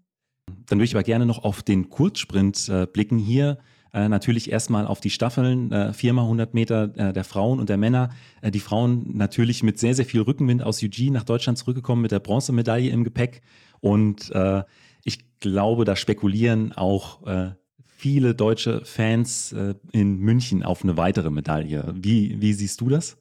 Dann 0.68 0.80
würde 0.80 0.86
ich 0.86 0.96
aber 0.96 1.04
gerne 1.04 1.26
noch 1.26 1.44
auf 1.44 1.62
den 1.62 1.90
Kurzsprint 1.90 2.68
äh, 2.68 2.88
blicken. 2.88 3.20
Hier 3.20 3.60
äh, 3.94 4.10
natürlich 4.10 4.52
erstmal 4.52 4.88
auf 4.88 5.02
die 5.02 5.10
Staffeln, 5.10 5.72
äh, 5.72 5.94
viermal 5.94 6.26
100 6.26 6.54
Meter 6.54 6.92
äh, 6.96 7.14
der 7.14 7.24
Frauen 7.24 7.60
und 7.60 7.70
der 7.70 7.78
Männer. 7.78 8.10
Äh, 8.42 8.52
die 8.52 8.60
Frauen 8.60 9.16
natürlich 9.16 9.64
mit 9.64 9.80
sehr, 9.80 9.94
sehr 9.94 10.06
viel 10.06 10.22
Rückenwind 10.22 10.64
aus 10.64 10.82
Eugene 10.82 11.12
nach 11.12 11.24
Deutschland 11.24 11.58
zurückgekommen 11.58 12.02
mit 12.02 12.12
der 12.12 12.20
Bronzemedaille 12.20 12.90
im 12.90 13.04
Gepäck. 13.04 13.42
Und 13.80 14.32
äh, 14.32 14.64
ich 15.04 15.40
glaube, 15.40 15.86
da 15.86 15.96
spekulieren 15.96 16.72
auch 16.74 17.26
äh, 17.28 17.52
viele 18.02 18.34
deutsche 18.34 18.84
Fans 18.84 19.52
äh, 19.52 19.76
in 19.92 20.18
München 20.18 20.64
auf 20.64 20.84
eine 20.84 20.98
weitere 20.98 21.30
Medaille. 21.30 21.94
Wie, 21.96 22.42
wie 22.42 22.54
siehst 22.54 22.82
du 22.82 22.90
das? 22.90 23.16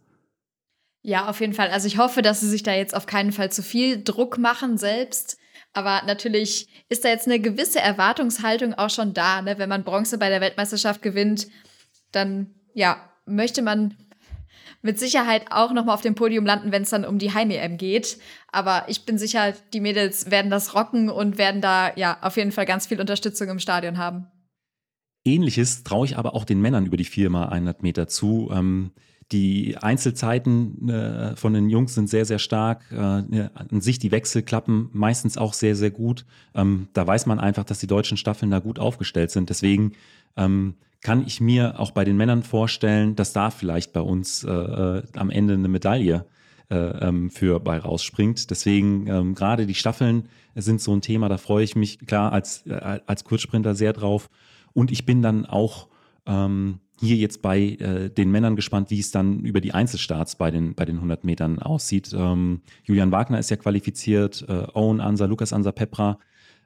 Ja, 1.03 1.29
auf 1.29 1.41
jeden 1.41 1.53
Fall. 1.53 1.69
Also 1.69 1.87
ich 1.87 1.99
hoffe, 1.99 2.23
dass 2.23 2.41
sie 2.41 2.49
sich 2.49 2.63
da 2.63 2.73
jetzt 2.73 2.95
auf 2.95 3.05
keinen 3.05 3.33
Fall 3.33 3.53
zu 3.53 3.63
viel 3.63 4.03
Druck 4.03 4.39
machen 4.39 4.79
selbst. 4.79 5.37
Aber 5.75 6.01
natürlich 6.07 6.69
ist 6.89 7.05
da 7.05 7.11
jetzt 7.11 7.27
eine 7.27 7.41
gewisse 7.41 7.79
Erwartungshaltung 7.79 8.73
auch 8.73 8.89
schon 8.89 9.13
da. 9.13 9.43
Ne? 9.43 9.59
Wenn 9.59 9.69
man 9.69 9.85
Bronze 9.85 10.17
bei 10.17 10.31
der 10.31 10.41
Weltmeisterschaft 10.41 11.03
gewinnt, 11.03 11.49
dann 12.11 12.55
ja, 12.73 12.97
möchte 13.27 13.61
man 13.61 13.95
mit 14.81 14.99
Sicherheit 14.99 15.45
auch 15.51 15.73
noch 15.73 15.85
mal 15.85 15.93
auf 15.93 16.01
dem 16.01 16.15
Podium 16.15 16.47
landen, 16.47 16.73
wenn 16.73 16.85
es 16.85 16.91
dann 16.91 17.05
um 17.05 17.19
die 17.19 17.35
Heim-EM 17.35 17.77
geht. 17.77 18.17
Aber 18.51 18.85
ich 18.89 19.05
bin 19.05 19.19
sicher, 19.19 19.53
die 19.75 19.81
Mädels 19.81 20.31
werden 20.31 20.51
das 20.51 20.75
rocken 20.75 21.11
und 21.11 21.37
werden 21.37 21.61
da 21.61 21.95
ja 21.97 22.17
auf 22.23 22.39
jeden 22.39 22.53
Fall 22.53 22.65
ganz 22.65 22.87
viel 22.87 22.99
Unterstützung 22.99 23.51
im 23.51 23.59
Stadion 23.59 23.99
haben. 23.99 24.27
Ähnliches 25.25 25.83
traue 25.83 26.07
ich 26.07 26.17
aber 26.17 26.35
auch 26.35 26.45
den 26.45 26.61
Männern 26.61 26.87
über 26.87 26.97
die 26.97 27.07
4x100 27.07 27.77
Meter 27.81 28.09
zu. 28.09 28.51
Ähm, 28.53 28.93
die 29.33 29.77
Einzelzeiten 29.77 30.89
äh, 30.89 31.37
von 31.37 31.53
den 31.53 31.71
Jungs 31.71 31.95
sind 31.95 32.09
sehr, 32.09 32.25
sehr 32.25 32.41
stark. 32.41 32.91
Äh, 32.91 32.97
an 32.97 33.81
sich 33.81 33.99
die 33.99 34.11
Wechsel 34.11 34.43
klappen 34.43 34.91
meistens 34.93 35.39
auch 35.39 35.53
sehr, 35.53 35.77
sehr 35.77 35.91
gut. 35.91 36.25
Ähm, 36.55 36.89
da 36.95 37.07
weiß 37.07 37.27
man 37.27 37.39
einfach, 37.39 37.65
dass 37.65 37.79
die 37.79 37.87
deutschen 37.87 38.17
Staffeln 38.17 38.51
da 38.51 38.59
gut 38.59 38.79
aufgestellt 38.79 39.31
sind. 39.31 39.49
Deswegen 39.49 39.93
ähm, 40.37 40.75
kann 41.01 41.25
ich 41.27 41.41
mir 41.41 41.79
auch 41.79 41.93
bei 41.93 42.05
den 42.05 42.17
Männern 42.17 42.43
vorstellen, 42.43 43.15
dass 43.15 43.33
da 43.33 43.51
vielleicht 43.51 43.93
bei 43.93 44.01
uns 44.01 44.43
äh, 44.43 44.51
äh 44.51 45.03
am 45.15 45.31
Ende 45.31 45.55
eine 45.55 45.69
Medaille 45.69 46.27
äh, 46.71 46.77
ähm, 46.77 47.31
für 47.31 47.61
bei 47.61 47.79
rausspringt. 47.79 48.51
Deswegen 48.51 49.07
ähm, 49.07 49.35
gerade 49.35 49.67
die 49.67 49.75
Staffeln 49.75 50.29
sind 50.57 50.81
so 50.81 50.93
ein 50.93 51.03
Thema, 51.03 51.29
da 51.29 51.39
freue 51.39 51.65
ich 51.65 51.77
mich 51.77 51.99
klar 52.07 52.33
als, 52.33 52.67
äh, 52.67 53.01
als 53.07 53.25
Kurzsprinter 53.25 53.75
sehr 53.75 53.93
drauf. 53.93 54.29
Und 54.73 54.91
ich 54.91 55.07
bin 55.07 55.23
dann 55.23 55.47
auch 55.47 55.89
ähm, 56.27 56.81
hier 57.01 57.17
jetzt 57.17 57.43
bei 57.43 57.61
äh, 57.61 58.11
den 58.11 58.31
Männern 58.31 58.57
gespannt, 58.57 58.91
wie 58.91 59.01
es 59.01 59.11
dann 59.11 59.41
über 59.41 59.61
die 59.61 59.73
Einzelstarts 59.73 60.37
bei 60.37 60.51
den, 60.51 60.75
bei 60.75 60.85
den 60.85 60.97
100 60.97 61.25
Metern 61.25 61.59
aussieht. 61.59 62.13
Ähm, 62.15 62.61
Julian 62.85 63.11
Wagner 63.11 63.39
ist 63.39 63.51
ja 63.51 63.57
qualifiziert, 63.57 64.45
äh, 64.49 64.67
Owen 64.75 65.01
Ansa, 65.01 65.25
Lukas 65.25 65.53
Ansa 65.53 65.73
Pepra, 65.73 66.19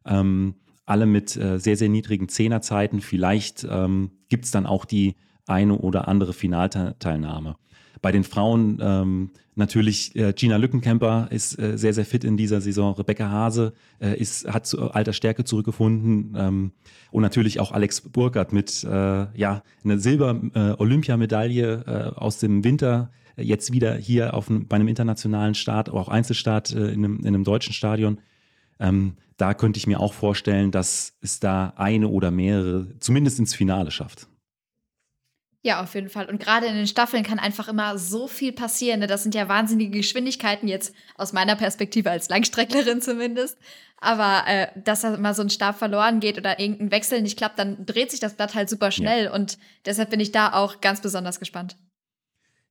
ähm, 0.04 0.54
alle 0.86 1.06
mit 1.06 1.36
äh, 1.36 1.58
sehr, 1.58 1.76
sehr 1.76 1.88
niedrigen 1.88 2.28
Zehnerzeiten. 2.28 3.00
Vielleicht 3.00 3.66
ähm, 3.70 4.10
gibt 4.28 4.44
es 4.44 4.50
dann 4.50 4.66
auch 4.66 4.84
die 4.84 5.14
eine 5.46 5.78
oder 5.78 6.08
andere 6.08 6.32
Finalteilnahme. 6.32 7.56
Bei 8.02 8.12
den 8.12 8.24
Frauen 8.24 8.78
ähm, 8.82 9.30
natürlich 9.54 10.14
äh, 10.16 10.32
Gina 10.32 10.56
Lückenkämper 10.56 11.28
ist 11.30 11.58
äh, 11.58 11.78
sehr, 11.78 11.94
sehr 11.94 12.04
fit 12.04 12.24
in 12.24 12.36
dieser 12.36 12.60
Saison. 12.60 12.94
Rebecca 12.94 13.30
Hase 13.30 13.72
äh, 14.00 14.18
ist, 14.18 14.46
hat 14.52 14.66
zu 14.66 14.90
alter 14.90 15.12
Stärke 15.12 15.44
zurückgefunden. 15.44 16.34
Ähm, 16.36 16.72
und 17.10 17.22
natürlich 17.22 17.60
auch 17.60 17.72
Alex 17.72 18.00
Burkhardt 18.00 18.52
mit 18.52 18.84
äh, 18.84 18.88
ja, 19.36 19.62
einer 19.84 19.98
Silber-Olympiamedaille 19.98 21.84
äh, 21.86 22.18
aus 22.18 22.38
dem 22.38 22.64
Winter 22.64 23.10
jetzt 23.36 23.72
wieder 23.72 23.94
hier 23.94 24.34
auf, 24.34 24.46
bei 24.48 24.76
einem 24.76 24.88
internationalen 24.88 25.54
Start, 25.54 25.90
auch 25.90 26.08
Einzelstart 26.08 26.72
äh, 26.72 26.88
in, 26.88 27.04
einem, 27.04 27.20
in 27.20 27.28
einem 27.28 27.44
deutschen 27.44 27.72
Stadion. 27.72 28.18
Ähm, 28.78 29.14
da 29.36 29.54
könnte 29.54 29.78
ich 29.78 29.86
mir 29.86 30.00
auch 30.00 30.12
vorstellen, 30.12 30.70
dass 30.70 31.14
es 31.20 31.40
da 31.40 31.72
eine 31.76 32.08
oder 32.08 32.30
mehrere 32.30 32.98
zumindest 33.00 33.38
ins 33.38 33.54
Finale 33.54 33.90
schafft. 33.90 34.28
Ja, 35.64 35.82
auf 35.82 35.94
jeden 35.94 36.10
Fall. 36.10 36.26
Und 36.26 36.38
gerade 36.38 36.66
in 36.66 36.74
den 36.74 36.86
Staffeln 36.86 37.22
kann 37.22 37.38
einfach 37.38 37.68
immer 37.68 37.96
so 37.96 38.28
viel 38.28 38.52
passieren. 38.52 39.00
Ne? 39.00 39.06
Das 39.06 39.22
sind 39.22 39.34
ja 39.34 39.48
wahnsinnige 39.48 39.96
Geschwindigkeiten, 39.96 40.68
jetzt 40.68 40.94
aus 41.16 41.32
meiner 41.32 41.56
Perspektive 41.56 42.10
als 42.10 42.28
Langstrecklerin 42.28 43.00
zumindest. 43.00 43.56
Aber 43.96 44.42
äh, 44.46 44.66
dass 44.76 45.00
da 45.00 45.16
mal 45.16 45.32
so 45.32 45.40
ein 45.40 45.48
Stab 45.48 45.78
verloren 45.78 46.20
geht 46.20 46.36
oder 46.36 46.60
irgendein 46.60 46.90
Wechsel 46.90 47.22
nicht 47.22 47.38
klappt, 47.38 47.58
dann 47.58 47.86
dreht 47.86 48.10
sich 48.10 48.20
das 48.20 48.34
Blatt 48.34 48.54
halt 48.54 48.68
super 48.68 48.90
schnell. 48.90 49.24
Ja. 49.24 49.32
Und 49.32 49.56
deshalb 49.86 50.10
bin 50.10 50.20
ich 50.20 50.32
da 50.32 50.52
auch 50.52 50.82
ganz 50.82 51.00
besonders 51.00 51.40
gespannt. 51.40 51.78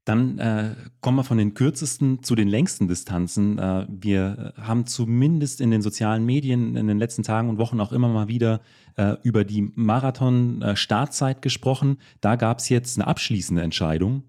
Dann 0.06 0.38
äh, 0.38 0.76
kommen 1.00 1.18
wir 1.18 1.24
von 1.24 1.38
den 1.38 1.54
kürzesten 1.54 2.24
zu 2.24 2.36
den 2.36 2.50
längsten 2.50 2.90
Distanzen. 2.90 3.58
Äh, 3.58 3.88
wir 3.90 4.54
haben 4.58 4.86
zumindest 4.86 5.62
in 5.62 5.72
den 5.72 5.82
sozialen 5.82 6.26
Medien 6.26 6.76
in 6.76 6.88
den 6.88 7.00
letzten 7.00 7.24
Tagen 7.24 7.50
und 7.50 7.58
Wochen 7.58 7.80
auch 7.80 7.94
immer 7.94 8.10
mal 8.10 8.28
wieder 8.28 8.60
äh, 8.98 9.16
über 9.24 9.46
die 9.46 9.72
Marathon-Startzeit 9.76 11.42
gesprochen. 11.42 12.00
Da 12.20 12.36
gab 12.36 12.60
es 12.60 12.68
jetzt 12.68 12.98
eine 12.98 13.08
abschließende 13.08 13.62
Entscheidung. 13.62 14.24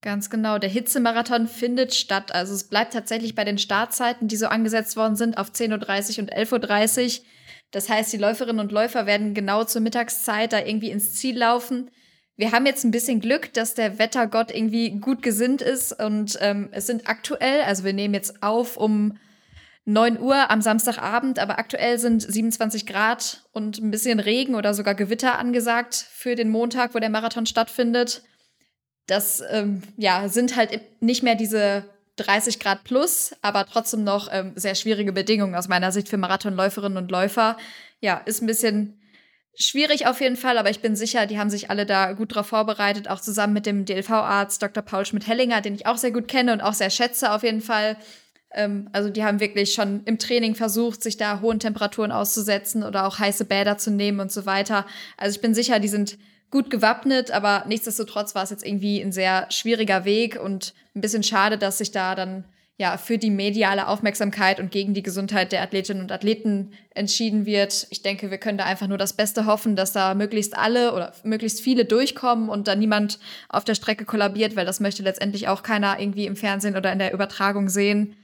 Ganz 0.00 0.30
genau. 0.30 0.58
Der 0.58 0.70
Hitzemarathon 0.70 1.48
findet 1.48 1.94
statt. 1.94 2.32
Also 2.32 2.54
es 2.54 2.64
bleibt 2.64 2.92
tatsächlich 2.92 3.34
bei 3.34 3.44
den 3.44 3.58
Startzeiten, 3.58 4.28
die 4.28 4.36
so 4.36 4.46
angesetzt 4.46 4.96
worden 4.96 5.16
sind, 5.16 5.38
auf 5.38 5.50
10.30 5.50 6.16
Uhr 6.16 6.22
und 6.22 6.34
11.30 6.34 7.18
Uhr. 7.18 7.24
Das 7.72 7.88
heißt, 7.88 8.12
die 8.12 8.18
Läuferinnen 8.18 8.60
und 8.60 8.70
Läufer 8.70 9.06
werden 9.06 9.34
genau 9.34 9.64
zur 9.64 9.80
Mittagszeit 9.80 10.52
da 10.52 10.58
irgendwie 10.58 10.90
ins 10.90 11.14
Ziel 11.14 11.38
laufen. 11.38 11.90
Wir 12.36 12.52
haben 12.52 12.66
jetzt 12.66 12.84
ein 12.84 12.90
bisschen 12.90 13.20
Glück, 13.20 13.52
dass 13.52 13.74
der 13.74 13.98
Wettergott 13.98 14.50
irgendwie 14.50 14.90
gut 14.90 15.22
gesinnt 15.22 15.62
ist 15.62 15.92
und 15.92 16.38
ähm, 16.40 16.68
es 16.72 16.86
sind 16.86 17.06
aktuell, 17.08 17.62
also 17.62 17.84
wir 17.84 17.92
nehmen 17.92 18.14
jetzt 18.14 18.42
auf 18.42 18.76
um 18.76 19.18
9 19.84 20.20
Uhr 20.20 20.50
am 20.50 20.62
Samstagabend, 20.62 21.38
aber 21.38 21.58
aktuell 21.58 21.98
sind 21.98 22.22
27 22.22 22.86
Grad 22.86 23.44
und 23.52 23.78
ein 23.78 23.90
bisschen 23.90 24.20
Regen 24.20 24.54
oder 24.54 24.74
sogar 24.74 24.94
Gewitter 24.94 25.38
angesagt 25.38 25.94
für 25.94 26.36
den 26.36 26.50
Montag, 26.50 26.94
wo 26.94 27.00
der 27.00 27.10
Marathon 27.10 27.46
stattfindet. 27.46 28.22
Das 29.06 29.42
ähm, 29.50 29.82
ja, 29.96 30.28
sind 30.28 30.56
halt 30.56 30.80
nicht 31.00 31.24
mehr 31.24 31.34
diese 31.34 31.84
30 32.16 32.60
Grad 32.60 32.84
plus, 32.84 33.34
aber 33.42 33.66
trotzdem 33.66 34.04
noch 34.04 34.28
ähm, 34.30 34.52
sehr 34.54 34.76
schwierige 34.76 35.12
Bedingungen 35.12 35.56
aus 35.56 35.68
meiner 35.68 35.90
Sicht 35.90 36.08
für 36.08 36.18
Marathonläuferinnen 36.18 36.98
und 36.98 37.10
Läufer. 37.10 37.56
Ja, 38.00 38.18
ist 38.24 38.40
ein 38.40 38.46
bisschen 38.46 39.01
Schwierig 39.54 40.06
auf 40.06 40.20
jeden 40.20 40.36
Fall, 40.36 40.56
aber 40.56 40.70
ich 40.70 40.80
bin 40.80 40.96
sicher, 40.96 41.26
die 41.26 41.38
haben 41.38 41.50
sich 41.50 41.68
alle 41.68 41.84
da 41.84 42.12
gut 42.12 42.34
drauf 42.34 42.46
vorbereitet, 42.46 43.08
auch 43.08 43.20
zusammen 43.20 43.52
mit 43.52 43.66
dem 43.66 43.84
DLV-Arzt 43.84 44.62
Dr. 44.62 44.82
Paul 44.82 45.04
Schmidt-Hellinger, 45.04 45.60
den 45.60 45.74
ich 45.74 45.86
auch 45.86 45.98
sehr 45.98 46.10
gut 46.10 46.26
kenne 46.26 46.54
und 46.54 46.62
auch 46.62 46.72
sehr 46.72 46.88
schätze 46.88 47.32
auf 47.32 47.42
jeden 47.42 47.60
Fall. 47.60 47.98
Ähm, 48.54 48.88
also 48.92 49.10
die 49.10 49.24
haben 49.24 49.40
wirklich 49.40 49.74
schon 49.74 50.02
im 50.04 50.18
Training 50.18 50.54
versucht, 50.54 51.02
sich 51.02 51.18
da 51.18 51.40
hohen 51.42 51.58
Temperaturen 51.58 52.12
auszusetzen 52.12 52.82
oder 52.82 53.06
auch 53.06 53.18
heiße 53.18 53.44
Bäder 53.44 53.76
zu 53.76 53.90
nehmen 53.90 54.20
und 54.20 54.32
so 54.32 54.46
weiter. 54.46 54.86
Also 55.18 55.36
ich 55.36 55.42
bin 55.42 55.54
sicher, 55.54 55.80
die 55.80 55.88
sind 55.88 56.16
gut 56.50 56.70
gewappnet, 56.70 57.30
aber 57.30 57.64
nichtsdestotrotz 57.66 58.34
war 58.34 58.44
es 58.44 58.50
jetzt 58.50 58.64
irgendwie 58.64 59.00
ein 59.00 59.12
sehr 59.12 59.50
schwieriger 59.50 60.06
Weg 60.06 60.40
und 60.42 60.72
ein 60.94 61.02
bisschen 61.02 61.22
schade, 61.22 61.58
dass 61.58 61.78
sich 61.78 61.90
da 61.90 62.14
dann 62.14 62.44
ja, 62.78 62.96
für 62.96 63.18
die 63.18 63.30
mediale 63.30 63.86
Aufmerksamkeit 63.86 64.58
und 64.58 64.70
gegen 64.70 64.94
die 64.94 65.02
Gesundheit 65.02 65.52
der 65.52 65.62
Athletinnen 65.62 66.02
und 66.02 66.10
Athleten 66.10 66.72
entschieden 66.94 67.46
wird. 67.46 67.86
Ich 67.90 68.02
denke, 68.02 68.30
wir 68.30 68.38
können 68.38 68.58
da 68.58 68.64
einfach 68.64 68.88
nur 68.88 68.98
das 68.98 69.12
Beste 69.12 69.46
hoffen, 69.46 69.76
dass 69.76 69.92
da 69.92 70.14
möglichst 70.14 70.56
alle 70.56 70.94
oder 70.94 71.12
möglichst 71.22 71.60
viele 71.60 71.84
durchkommen 71.84 72.48
und 72.48 72.68
da 72.68 72.74
niemand 72.74 73.18
auf 73.48 73.64
der 73.64 73.74
Strecke 73.74 74.04
kollabiert, 74.04 74.56
weil 74.56 74.66
das 74.66 74.80
möchte 74.80 75.02
letztendlich 75.02 75.48
auch 75.48 75.62
keiner 75.62 76.00
irgendwie 76.00 76.26
im 76.26 76.36
Fernsehen 76.36 76.76
oder 76.76 76.92
in 76.92 76.98
der 76.98 77.12
Übertragung 77.12 77.68
sehen. 77.68 78.16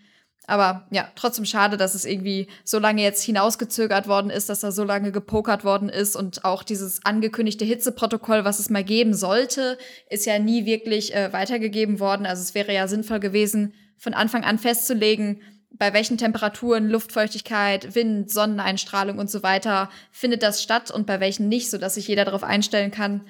Aber 0.49 0.87
ja, 0.91 1.07
trotzdem 1.15 1.45
schade, 1.45 1.77
dass 1.77 1.95
es 1.95 2.07
irgendwie 2.07 2.49
so 2.65 2.79
lange 2.79 3.03
jetzt 3.03 3.23
hinausgezögert 3.23 4.09
worden 4.09 4.31
ist, 4.31 4.49
dass 4.49 4.61
da 4.61 4.73
so 4.73 4.83
lange 4.83 5.13
gepokert 5.13 5.63
worden 5.63 5.91
ist 5.91 6.17
und 6.17 6.47
auch 6.47 6.63
dieses 6.63 7.05
angekündigte 7.05 7.67
Hitzeprotokoll, 7.67 8.47
was 8.47 8.59
es 8.59 8.71
mal 8.71 8.83
geben 8.83 9.13
sollte, 9.13 9.77
ist 10.09 10.25
ja 10.25 10.39
nie 10.39 10.65
wirklich 10.65 11.15
äh, 11.15 11.35
weitergegeben 11.35 12.01
worden. 12.01 12.25
Also 12.25 12.41
es 12.41 12.55
wäre 12.55 12.73
ja 12.73 12.89
sinnvoll 12.89 13.21
gewesen, 13.21 13.75
von 13.99 14.15
Anfang 14.15 14.45
an 14.45 14.59
festzulegen, 14.59 15.43
bei 15.71 15.93
welchen 15.93 16.17
Temperaturen, 16.17 16.89
Luftfeuchtigkeit, 16.89 17.95
Wind, 17.95 18.31
Sonneneinstrahlung 18.31 19.19
und 19.19 19.31
so 19.31 19.43
weiter 19.43 19.91
findet 20.11 20.43
das 20.43 20.63
statt 20.63 20.91
und 20.91 21.07
bei 21.07 21.21
welchen 21.21 21.49
nicht, 21.49 21.71
sodass 21.71 21.95
sich 21.95 22.09
jeder 22.09 22.25
darauf 22.25 22.43
einstellen 22.43 22.91
kann. 22.91 23.27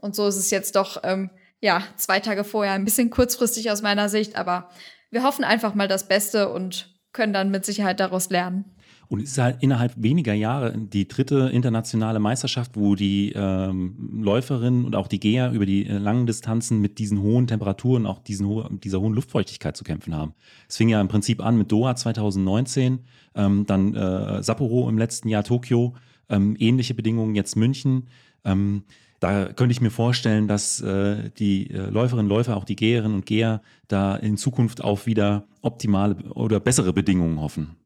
Und 0.00 0.16
so 0.16 0.26
ist 0.26 0.36
es 0.36 0.50
jetzt 0.50 0.74
doch, 0.74 1.02
ähm, 1.04 1.30
ja, 1.60 1.84
zwei 1.96 2.18
Tage 2.18 2.44
vorher 2.44 2.72
ein 2.72 2.84
bisschen 2.84 3.10
kurzfristig 3.10 3.70
aus 3.70 3.82
meiner 3.82 4.08
Sicht, 4.08 4.36
aber 4.36 4.70
wir 5.10 5.22
hoffen 5.22 5.44
einfach 5.44 5.74
mal 5.74 5.86
das 5.86 6.08
Beste 6.08 6.48
und 6.48 6.88
können 7.12 7.32
dann 7.32 7.50
mit 7.50 7.64
Sicherheit 7.64 8.00
daraus 8.00 8.30
lernen. 8.30 8.71
Und 9.12 9.20
es 9.20 9.32
ist 9.32 9.38
halt 9.38 9.58
innerhalb 9.60 9.92
weniger 9.96 10.32
Jahre 10.32 10.72
die 10.74 11.06
dritte 11.06 11.50
internationale 11.52 12.18
Meisterschaft, 12.18 12.76
wo 12.76 12.94
die 12.94 13.30
ähm, 13.36 14.22
Läuferinnen 14.22 14.86
und 14.86 14.96
auch 14.96 15.06
die 15.06 15.20
Geher 15.20 15.52
über 15.52 15.66
die 15.66 15.86
äh, 15.86 15.98
langen 15.98 16.24
Distanzen 16.24 16.80
mit 16.80 16.98
diesen 16.98 17.20
hohen 17.20 17.46
Temperaturen, 17.46 18.06
auch 18.06 18.20
diesen 18.20 18.48
ho 18.48 18.66
dieser 18.70 19.02
hohen 19.02 19.12
Luftfeuchtigkeit 19.12 19.76
zu 19.76 19.84
kämpfen 19.84 20.16
haben. 20.16 20.32
Es 20.66 20.78
fing 20.78 20.88
ja 20.88 20.98
im 20.98 21.08
Prinzip 21.08 21.44
an 21.44 21.58
mit 21.58 21.70
Doha 21.70 21.94
2019, 21.94 23.00
ähm, 23.34 23.66
dann 23.66 23.94
äh, 23.94 24.42
Sapporo 24.42 24.88
im 24.88 24.96
letzten 24.96 25.28
Jahr 25.28 25.44
Tokio, 25.44 25.92
ähm, 26.30 26.56
ähnliche 26.58 26.94
Bedingungen 26.94 27.34
jetzt 27.34 27.54
München. 27.54 28.08
Ähm, 28.46 28.84
da 29.20 29.52
könnte 29.52 29.72
ich 29.72 29.82
mir 29.82 29.90
vorstellen, 29.90 30.48
dass 30.48 30.80
äh, 30.80 31.28
die 31.38 31.68
äh, 31.68 31.90
Läuferinnen 31.90 32.30
und 32.30 32.34
Läufer, 32.34 32.56
auch 32.56 32.64
die 32.64 32.76
Geherinnen 32.76 33.16
und 33.16 33.26
Geher, 33.26 33.60
da 33.88 34.16
in 34.16 34.38
Zukunft 34.38 34.82
auf 34.82 35.04
wieder 35.04 35.44
optimale 35.60 36.16
oder 36.30 36.60
bessere 36.60 36.94
Bedingungen 36.94 37.42
hoffen. 37.42 37.76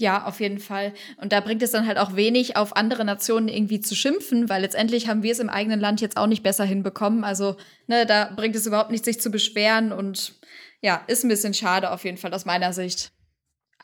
Ja, 0.00 0.24
auf 0.24 0.40
jeden 0.40 0.60
Fall. 0.60 0.94
Und 1.18 1.30
da 1.30 1.40
bringt 1.40 1.62
es 1.62 1.72
dann 1.72 1.86
halt 1.86 1.98
auch 1.98 2.16
wenig, 2.16 2.56
auf 2.56 2.74
andere 2.74 3.04
Nationen 3.04 3.48
irgendwie 3.48 3.80
zu 3.80 3.94
schimpfen, 3.94 4.48
weil 4.48 4.62
letztendlich 4.62 5.08
haben 5.08 5.22
wir 5.22 5.30
es 5.30 5.40
im 5.40 5.50
eigenen 5.50 5.78
Land 5.78 6.00
jetzt 6.00 6.16
auch 6.16 6.26
nicht 6.26 6.42
besser 6.42 6.64
hinbekommen. 6.64 7.22
Also, 7.22 7.58
ne, 7.86 8.06
da 8.06 8.32
bringt 8.34 8.56
es 8.56 8.64
überhaupt 8.64 8.90
nichts, 8.90 9.04
sich 9.04 9.20
zu 9.20 9.30
beschweren. 9.30 9.92
Und 9.92 10.36
ja, 10.80 11.04
ist 11.06 11.22
ein 11.22 11.28
bisschen 11.28 11.52
schade 11.52 11.90
auf 11.90 12.04
jeden 12.04 12.16
Fall 12.16 12.32
aus 12.32 12.46
meiner 12.46 12.72
Sicht. 12.72 13.12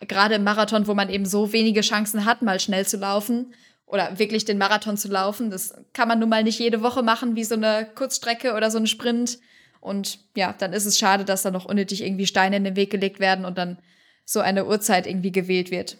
Gerade 0.09 0.37
im 0.37 0.45
Marathon, 0.45 0.87
wo 0.87 0.95
man 0.95 1.11
eben 1.11 1.27
so 1.27 1.53
wenige 1.53 1.83
Chancen 1.83 2.25
hat, 2.25 2.41
mal 2.41 2.61
schnell 2.61 2.87
zu 2.87 2.97
laufen 2.97 3.53
oder 3.85 4.19
wirklich 4.19 4.47
den 4.47 4.57
Marathon 4.57 4.97
zu 4.97 5.09
laufen. 5.09 5.51
Das 5.51 5.75
kann 5.93 6.09
man 6.09 6.19
nun 6.19 6.31
mal 6.31 6.45
nicht 6.45 6.59
jede 6.59 6.81
Woche 6.81 7.03
machen, 7.03 7.37
wie 7.37 7.45
so 7.45 7.57
eine 7.57 7.87
Kurzstrecke 7.95 8.55
oder 8.55 8.71
so 8.71 8.79
ein 8.79 8.87
Sprint. 8.87 9.39
Und 9.81 10.21
ja, 10.35 10.55
dann 10.57 10.73
ist 10.73 10.87
es 10.87 10.99
schade, 10.99 11.27
dass 11.27 11.43
da 11.43 11.51
noch 11.51 11.67
unnötig 11.67 12.03
irgendwie 12.03 12.27
Steine 12.27 12.57
in 12.57 12.65
den 12.65 12.77
Weg 12.77 12.89
gelegt 12.89 13.21
werden 13.21 13.45
und 13.45 13.59
dann 13.59 13.77
so 14.25 14.41
eine 14.41 14.67
Uhrzeit 14.67 15.07
irgendwie 15.07 15.31
gewählt 15.31 15.71
wird. 15.71 15.99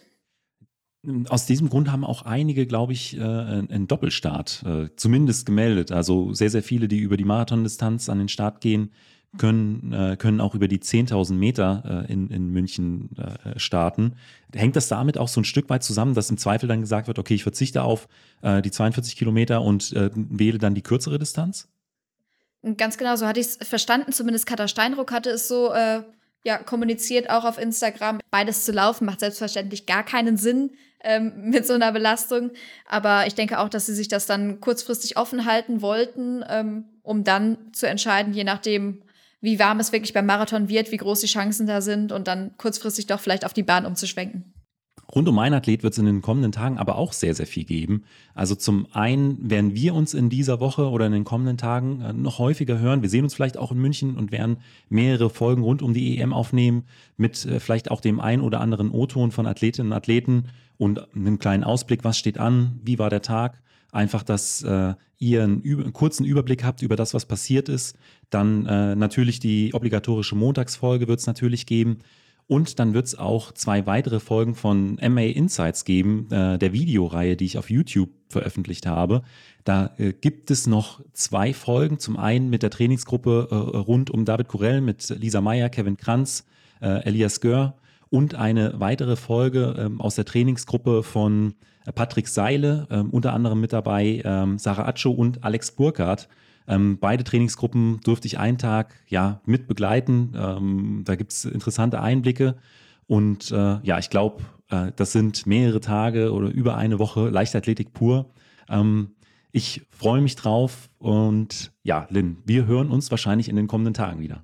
Aus 1.29 1.45
diesem 1.45 1.69
Grund 1.69 1.91
haben 1.91 2.03
auch 2.03 2.23
einige, 2.23 2.65
glaube 2.65 2.91
ich, 2.91 3.17
äh, 3.17 3.21
einen 3.21 3.87
Doppelstart 3.87 4.63
äh, 4.65 4.89
zumindest 4.95 5.45
gemeldet. 5.45 5.91
Also 5.91 6.33
sehr, 6.33 6.49
sehr 6.49 6.63
viele, 6.63 6.87
die 6.87 6.99
über 6.99 7.17
die 7.17 7.23
Marathondistanz 7.23 8.09
an 8.09 8.17
den 8.17 8.29
Start 8.29 8.61
gehen, 8.61 8.91
können, 9.37 9.93
äh, 9.93 10.17
können 10.17 10.41
auch 10.41 10.55
über 10.55 10.67
die 10.67 10.79
10.000 10.79 11.33
Meter 11.33 12.05
in, 12.09 12.29
in 12.29 12.49
München 12.49 13.09
starten. 13.57 14.15
Hängt 14.53 14.75
das 14.75 14.87
damit 14.87 15.17
auch 15.17 15.27
so 15.27 15.41
ein 15.41 15.45
Stück 15.45 15.69
weit 15.69 15.83
zusammen, 15.83 16.15
dass 16.15 16.29
im 16.29 16.37
Zweifel 16.37 16.67
dann 16.67 16.81
gesagt 16.81 17.07
wird, 17.07 17.19
okay, 17.19 17.35
ich 17.35 17.43
verzichte 17.43 17.83
auf 17.83 18.07
die 18.41 18.71
42 18.71 19.15
Kilometer 19.15 19.61
und 19.61 19.93
wähle 19.93 20.57
dann 20.57 20.75
die 20.75 20.81
kürzere 20.81 21.19
Distanz? 21.19 21.67
Ganz 22.77 22.97
genau, 22.97 23.15
so 23.15 23.27
hatte 23.27 23.39
ich 23.39 23.47
es 23.47 23.67
verstanden. 23.67 24.11
Zumindest 24.11 24.45
Katha 24.45 24.67
Steinruck 24.67 25.11
hatte 25.11 25.29
es 25.29 25.47
so 25.47 25.71
äh, 25.71 26.01
ja, 26.43 26.57
kommuniziert, 26.57 27.29
auch 27.29 27.45
auf 27.45 27.57
Instagram. 27.59 28.19
Beides 28.31 28.65
zu 28.65 28.71
laufen 28.71 29.05
macht 29.05 29.19
selbstverständlich 29.19 29.85
gar 29.85 30.03
keinen 30.03 30.37
Sinn 30.37 30.71
ähm, 31.03 31.33
mit 31.49 31.65
so 31.65 31.73
einer 31.73 31.91
Belastung. 31.91 32.51
Aber 32.87 33.27
ich 33.27 33.35
denke 33.35 33.59
auch, 33.59 33.69
dass 33.69 33.85
sie 33.85 33.95
sich 33.95 34.07
das 34.07 34.25
dann 34.25 34.59
kurzfristig 34.61 35.17
offen 35.17 35.45
halten 35.45 35.81
wollten, 35.81 36.43
ähm, 36.49 36.85
um 37.03 37.23
dann 37.23 37.57
zu 37.73 37.87
entscheiden, 37.87 38.33
je 38.33 38.43
nachdem, 38.43 39.01
wie 39.41 39.59
warm 39.59 39.79
es 39.79 39.91
wirklich 39.91 40.13
beim 40.13 40.25
Marathon 40.25 40.69
wird, 40.69 40.91
wie 40.91 40.97
groß 40.97 41.21
die 41.21 41.27
Chancen 41.27 41.67
da 41.67 41.81
sind 41.81 42.11
und 42.11 42.27
dann 42.27 42.57
kurzfristig 42.57 43.07
doch 43.07 43.19
vielleicht 43.19 43.45
auf 43.45 43.53
die 43.53 43.63
Bahn 43.63 43.85
umzuschwenken. 43.85 44.53
Rund 45.13 45.27
um 45.29 45.35
mein 45.35 45.53
Athlet 45.53 45.83
wird 45.83 45.93
es 45.93 45.99
in 45.99 46.05
den 46.05 46.21
kommenden 46.21 46.51
Tagen 46.51 46.77
aber 46.77 46.97
auch 46.97 47.13
sehr, 47.13 47.33
sehr 47.33 47.47
viel 47.47 47.63
geben. 47.63 48.03
Also 48.33 48.55
zum 48.55 48.87
einen 48.91 49.49
werden 49.49 49.73
wir 49.73 49.93
uns 49.93 50.13
in 50.13 50.29
dieser 50.29 50.59
Woche 50.59 50.89
oder 50.89 51.05
in 51.05 51.13
den 51.13 51.23
kommenden 51.23 51.57
Tagen 51.57 52.01
äh, 52.01 52.13
noch 52.13 52.39
häufiger 52.39 52.79
hören. 52.79 53.01
Wir 53.01 53.09
sehen 53.09 53.23
uns 53.23 53.33
vielleicht 53.33 53.57
auch 53.57 53.71
in 53.71 53.77
München 53.77 54.17
und 54.17 54.33
werden 54.33 54.57
mehrere 54.89 55.29
Folgen 55.29 55.61
rund 55.61 55.81
um 55.81 55.93
die 55.93 56.17
EM 56.17 56.33
aufnehmen 56.33 56.83
mit 57.15 57.45
äh, 57.45 57.61
vielleicht 57.61 57.89
auch 57.89 58.01
dem 58.01 58.19
ein 58.19 58.41
oder 58.41 58.59
anderen 58.59 58.91
O-Ton 58.91 59.31
von 59.31 59.47
Athletinnen 59.47 59.91
und 59.91 59.97
Athleten 59.97 60.49
und 60.77 61.15
einem 61.15 61.39
kleinen 61.39 61.63
Ausblick, 61.63 62.03
was 62.03 62.17
steht 62.17 62.37
an, 62.37 62.81
wie 62.83 62.99
war 62.99 63.09
der 63.09 63.21
Tag. 63.21 63.61
Einfach, 63.93 64.23
dass 64.23 64.61
äh, 64.63 64.93
ihr 65.17 65.43
einen, 65.43 65.63
einen, 65.63 65.93
kurzen 65.93 66.25
Überblick 66.25 66.65
habt 66.65 66.81
über 66.81 66.97
das, 66.97 67.13
was 67.13 67.25
passiert 67.25 67.69
ist. 67.69 67.97
Dann 68.29 68.65
äh, 68.65 68.95
natürlich 68.95 69.39
die 69.39 69.73
obligatorische 69.73 70.35
Montagsfolge 70.35 71.07
wird 71.07 71.21
es 71.21 71.27
natürlich 71.27 71.65
geben 71.65 71.99
Und 72.47 72.79
dann 72.79 72.93
wird 72.93 73.07
es 73.07 73.17
auch 73.17 73.51
zwei 73.51 73.85
weitere 73.85 74.21
Folgen 74.21 74.55
von 74.55 74.95
MA 74.95 75.23
Insights 75.23 75.83
geben, 75.83 76.31
äh, 76.31 76.57
der 76.57 76.71
Videoreihe, 76.71 77.35
die 77.35 77.45
ich 77.45 77.57
auf 77.57 77.69
YouTube 77.69 78.09
veröffentlicht 78.29 78.85
habe. 78.85 79.21
Da 79.65 79.91
äh, 79.97 80.13
gibt 80.13 80.49
es 80.49 80.65
noch 80.65 81.01
zwei 81.11 81.53
Folgen. 81.53 81.99
Zum 81.99 82.15
einen 82.15 82.49
mit 82.49 82.63
der 82.63 82.69
Trainingsgruppe 82.69 83.49
äh, 83.51 83.55
rund 83.77 84.09
um 84.09 84.23
David 84.23 84.47
Kurell 84.47 84.79
mit 84.79 85.09
Lisa 85.09 85.41
Meyer, 85.41 85.67
Kevin 85.67 85.97
Kranz, 85.97 86.45
äh, 86.81 87.03
Elias 87.03 87.41
Gör 87.41 87.75
und 88.09 88.35
eine 88.35 88.79
weitere 88.79 89.17
Folge 89.17 89.75
ähm, 89.77 89.99
aus 89.99 90.15
der 90.15 90.23
Trainingsgruppe 90.23 91.03
von 91.03 91.53
äh, 91.85 91.91
Patrick 91.91 92.29
Seile, 92.29 92.87
ähm, 92.89 93.09
unter 93.09 93.33
anderem 93.33 93.59
mit 93.59 93.73
dabei 93.73 94.21
ähm, 94.23 94.57
Sarah 94.57 94.87
Atscho 94.87 95.11
und 95.11 95.43
Alex 95.43 95.71
Burkhardt. 95.71 96.29
Ähm, 96.67 96.97
beide 96.99 97.23
Trainingsgruppen 97.23 98.01
durfte 98.03 98.27
ich 98.27 98.39
einen 98.39 98.57
Tag 98.57 98.95
ja 99.07 99.41
mit 99.45 99.67
begleiten. 99.67 100.33
Ähm, 100.35 101.01
da 101.05 101.15
gibt 101.15 101.31
es 101.31 101.45
interessante 101.45 102.01
Einblicke. 102.01 102.57
Und 103.07 103.51
äh, 103.51 103.79
ja, 103.83 103.99
ich 103.99 104.09
glaube, 104.09 104.43
äh, 104.69 104.91
das 104.95 105.11
sind 105.11 105.45
mehrere 105.45 105.79
Tage 105.79 106.33
oder 106.33 106.49
über 106.49 106.75
eine 106.75 106.99
Woche 106.99 107.29
Leichtathletik 107.29 107.93
pur. 107.93 108.31
Ähm, 108.69 109.11
ich 109.51 109.81
freue 109.89 110.21
mich 110.21 110.35
drauf 110.35 110.89
und 110.99 111.71
ja, 111.83 112.05
Lynn, 112.09 112.37
wir 112.45 112.65
hören 112.65 112.89
uns 112.89 113.09
wahrscheinlich 113.11 113.49
in 113.49 113.55
den 113.55 113.67
kommenden 113.67 113.93
Tagen 113.93 114.19
wieder. 114.19 114.43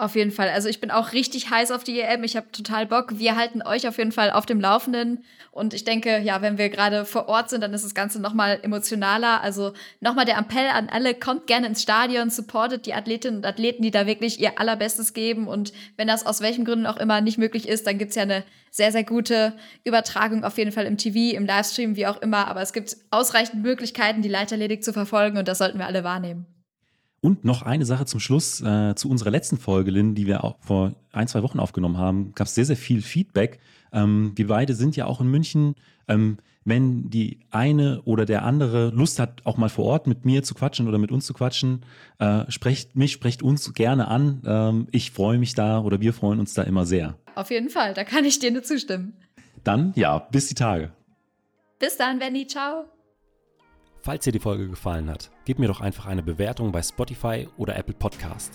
Auf 0.00 0.16
jeden 0.16 0.30
Fall. 0.30 0.48
Also 0.48 0.70
ich 0.70 0.80
bin 0.80 0.90
auch 0.90 1.12
richtig 1.12 1.50
heiß 1.50 1.70
auf 1.72 1.84
die 1.84 2.00
EM. 2.00 2.24
Ich 2.24 2.34
habe 2.34 2.50
total 2.52 2.86
Bock. 2.86 3.18
Wir 3.18 3.36
halten 3.36 3.60
euch 3.60 3.86
auf 3.86 3.98
jeden 3.98 4.12
Fall 4.12 4.30
auf 4.30 4.46
dem 4.46 4.58
Laufenden. 4.58 5.22
Und 5.52 5.74
ich 5.74 5.84
denke, 5.84 6.20
ja, 6.20 6.40
wenn 6.40 6.56
wir 6.56 6.70
gerade 6.70 7.04
vor 7.04 7.28
Ort 7.28 7.50
sind, 7.50 7.60
dann 7.60 7.74
ist 7.74 7.84
das 7.84 7.94
Ganze 7.94 8.18
nochmal 8.18 8.60
emotionaler. 8.62 9.42
Also 9.42 9.74
nochmal 10.00 10.24
der 10.24 10.38
Appell 10.38 10.68
an 10.68 10.88
alle, 10.88 11.12
kommt 11.12 11.46
gerne 11.46 11.66
ins 11.66 11.82
Stadion, 11.82 12.30
supportet 12.30 12.86
die 12.86 12.94
Athletinnen 12.94 13.36
und 13.36 13.44
Athleten, 13.44 13.82
die 13.82 13.90
da 13.90 14.06
wirklich 14.06 14.40
ihr 14.40 14.58
allerbestes 14.58 15.12
geben. 15.12 15.46
Und 15.46 15.74
wenn 15.98 16.08
das 16.08 16.24
aus 16.24 16.40
welchen 16.40 16.64
Gründen 16.64 16.86
auch 16.86 16.96
immer 16.96 17.20
nicht 17.20 17.36
möglich 17.36 17.68
ist, 17.68 17.86
dann 17.86 17.98
gibt 17.98 18.10
es 18.10 18.16
ja 18.16 18.22
eine 18.22 18.44
sehr, 18.70 18.92
sehr 18.92 19.04
gute 19.04 19.52
Übertragung 19.84 20.44
auf 20.44 20.56
jeden 20.56 20.72
Fall 20.72 20.86
im 20.86 20.96
TV, 20.96 21.36
im 21.36 21.44
Livestream, 21.44 21.94
wie 21.96 22.06
auch 22.06 22.22
immer. 22.22 22.48
Aber 22.48 22.62
es 22.62 22.72
gibt 22.72 22.96
ausreichend 23.10 23.62
Möglichkeiten, 23.62 24.22
die 24.22 24.30
Leiterledig 24.30 24.82
zu 24.82 24.94
verfolgen 24.94 25.36
und 25.36 25.46
das 25.46 25.58
sollten 25.58 25.78
wir 25.78 25.86
alle 25.86 26.04
wahrnehmen. 26.04 26.46
Und 27.22 27.44
noch 27.44 27.62
eine 27.62 27.84
Sache 27.84 28.06
zum 28.06 28.18
Schluss 28.18 28.62
äh, 28.62 28.94
zu 28.94 29.10
unserer 29.10 29.30
letzten 29.30 29.58
Folge, 29.58 29.90
Lynn, 29.90 30.14
die 30.14 30.26
wir 30.26 30.42
auch 30.42 30.56
vor 30.60 30.94
ein, 31.12 31.28
zwei 31.28 31.42
Wochen 31.42 31.60
aufgenommen 31.60 31.98
haben, 31.98 32.32
gab 32.34 32.46
es 32.46 32.54
sehr, 32.54 32.64
sehr 32.64 32.76
viel 32.76 33.02
Feedback. 33.02 33.58
Ähm, 33.92 34.32
wir 34.36 34.46
beide 34.46 34.74
sind 34.74 34.96
ja 34.96 35.04
auch 35.04 35.20
in 35.20 35.30
München. 35.30 35.74
Ähm, 36.08 36.38
wenn 36.64 37.10
die 37.10 37.40
eine 37.50 38.02
oder 38.04 38.26
der 38.26 38.44
andere 38.44 38.90
Lust 38.90 39.18
hat, 39.18 39.44
auch 39.44 39.56
mal 39.56 39.68
vor 39.68 39.86
Ort 39.86 40.06
mit 40.06 40.24
mir 40.24 40.42
zu 40.42 40.54
quatschen 40.54 40.88
oder 40.88 40.98
mit 40.98 41.10
uns 41.10 41.26
zu 41.26 41.34
quatschen, 41.34 41.84
äh, 42.18 42.50
sprecht 42.50 42.96
mich, 42.96 43.12
sprecht 43.12 43.42
uns 43.42 43.72
gerne 43.74 44.08
an. 44.08 44.42
Ähm, 44.46 44.86
ich 44.90 45.10
freue 45.10 45.38
mich 45.38 45.54
da 45.54 45.80
oder 45.80 46.00
wir 46.00 46.12
freuen 46.12 46.38
uns 46.38 46.54
da 46.54 46.62
immer 46.62 46.86
sehr. 46.86 47.16
Auf 47.34 47.50
jeden 47.50 47.70
Fall, 47.70 47.94
da 47.94 48.04
kann 48.04 48.24
ich 48.24 48.38
dir 48.38 48.50
nur 48.50 48.62
zustimmen. 48.62 49.14
Dann, 49.64 49.92
ja, 49.94 50.18
bis 50.18 50.48
die 50.48 50.54
Tage. 50.54 50.92
Bis 51.78 51.96
dann, 51.96 52.18
Benny, 52.18 52.46
ciao. 52.46 52.84
Falls 54.02 54.24
dir 54.24 54.32
die 54.32 54.38
Folge 54.38 54.68
gefallen 54.68 55.10
hat, 55.10 55.30
gib 55.44 55.58
mir 55.58 55.68
doch 55.68 55.80
einfach 55.80 56.06
eine 56.06 56.22
Bewertung 56.22 56.72
bei 56.72 56.82
Spotify 56.82 57.46
oder 57.58 57.76
Apple 57.76 57.94
Podcast. 57.94 58.52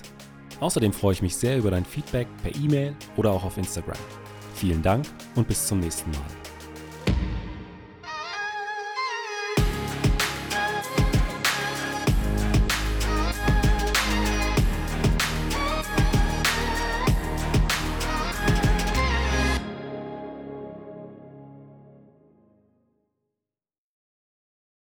Außerdem 0.60 0.92
freue 0.92 1.14
ich 1.14 1.22
mich 1.22 1.36
sehr 1.36 1.58
über 1.58 1.70
dein 1.70 1.86
Feedback 1.86 2.28
per 2.42 2.56
E-Mail 2.56 2.96
oder 3.16 3.32
auch 3.32 3.44
auf 3.44 3.58
Instagram. 3.58 3.98
Vielen 4.56 4.82
Dank 4.82 5.06
und 5.36 5.48
bis 5.48 5.68
zum 5.68 5.80
nächsten 5.80 6.10
Mal. 6.12 6.45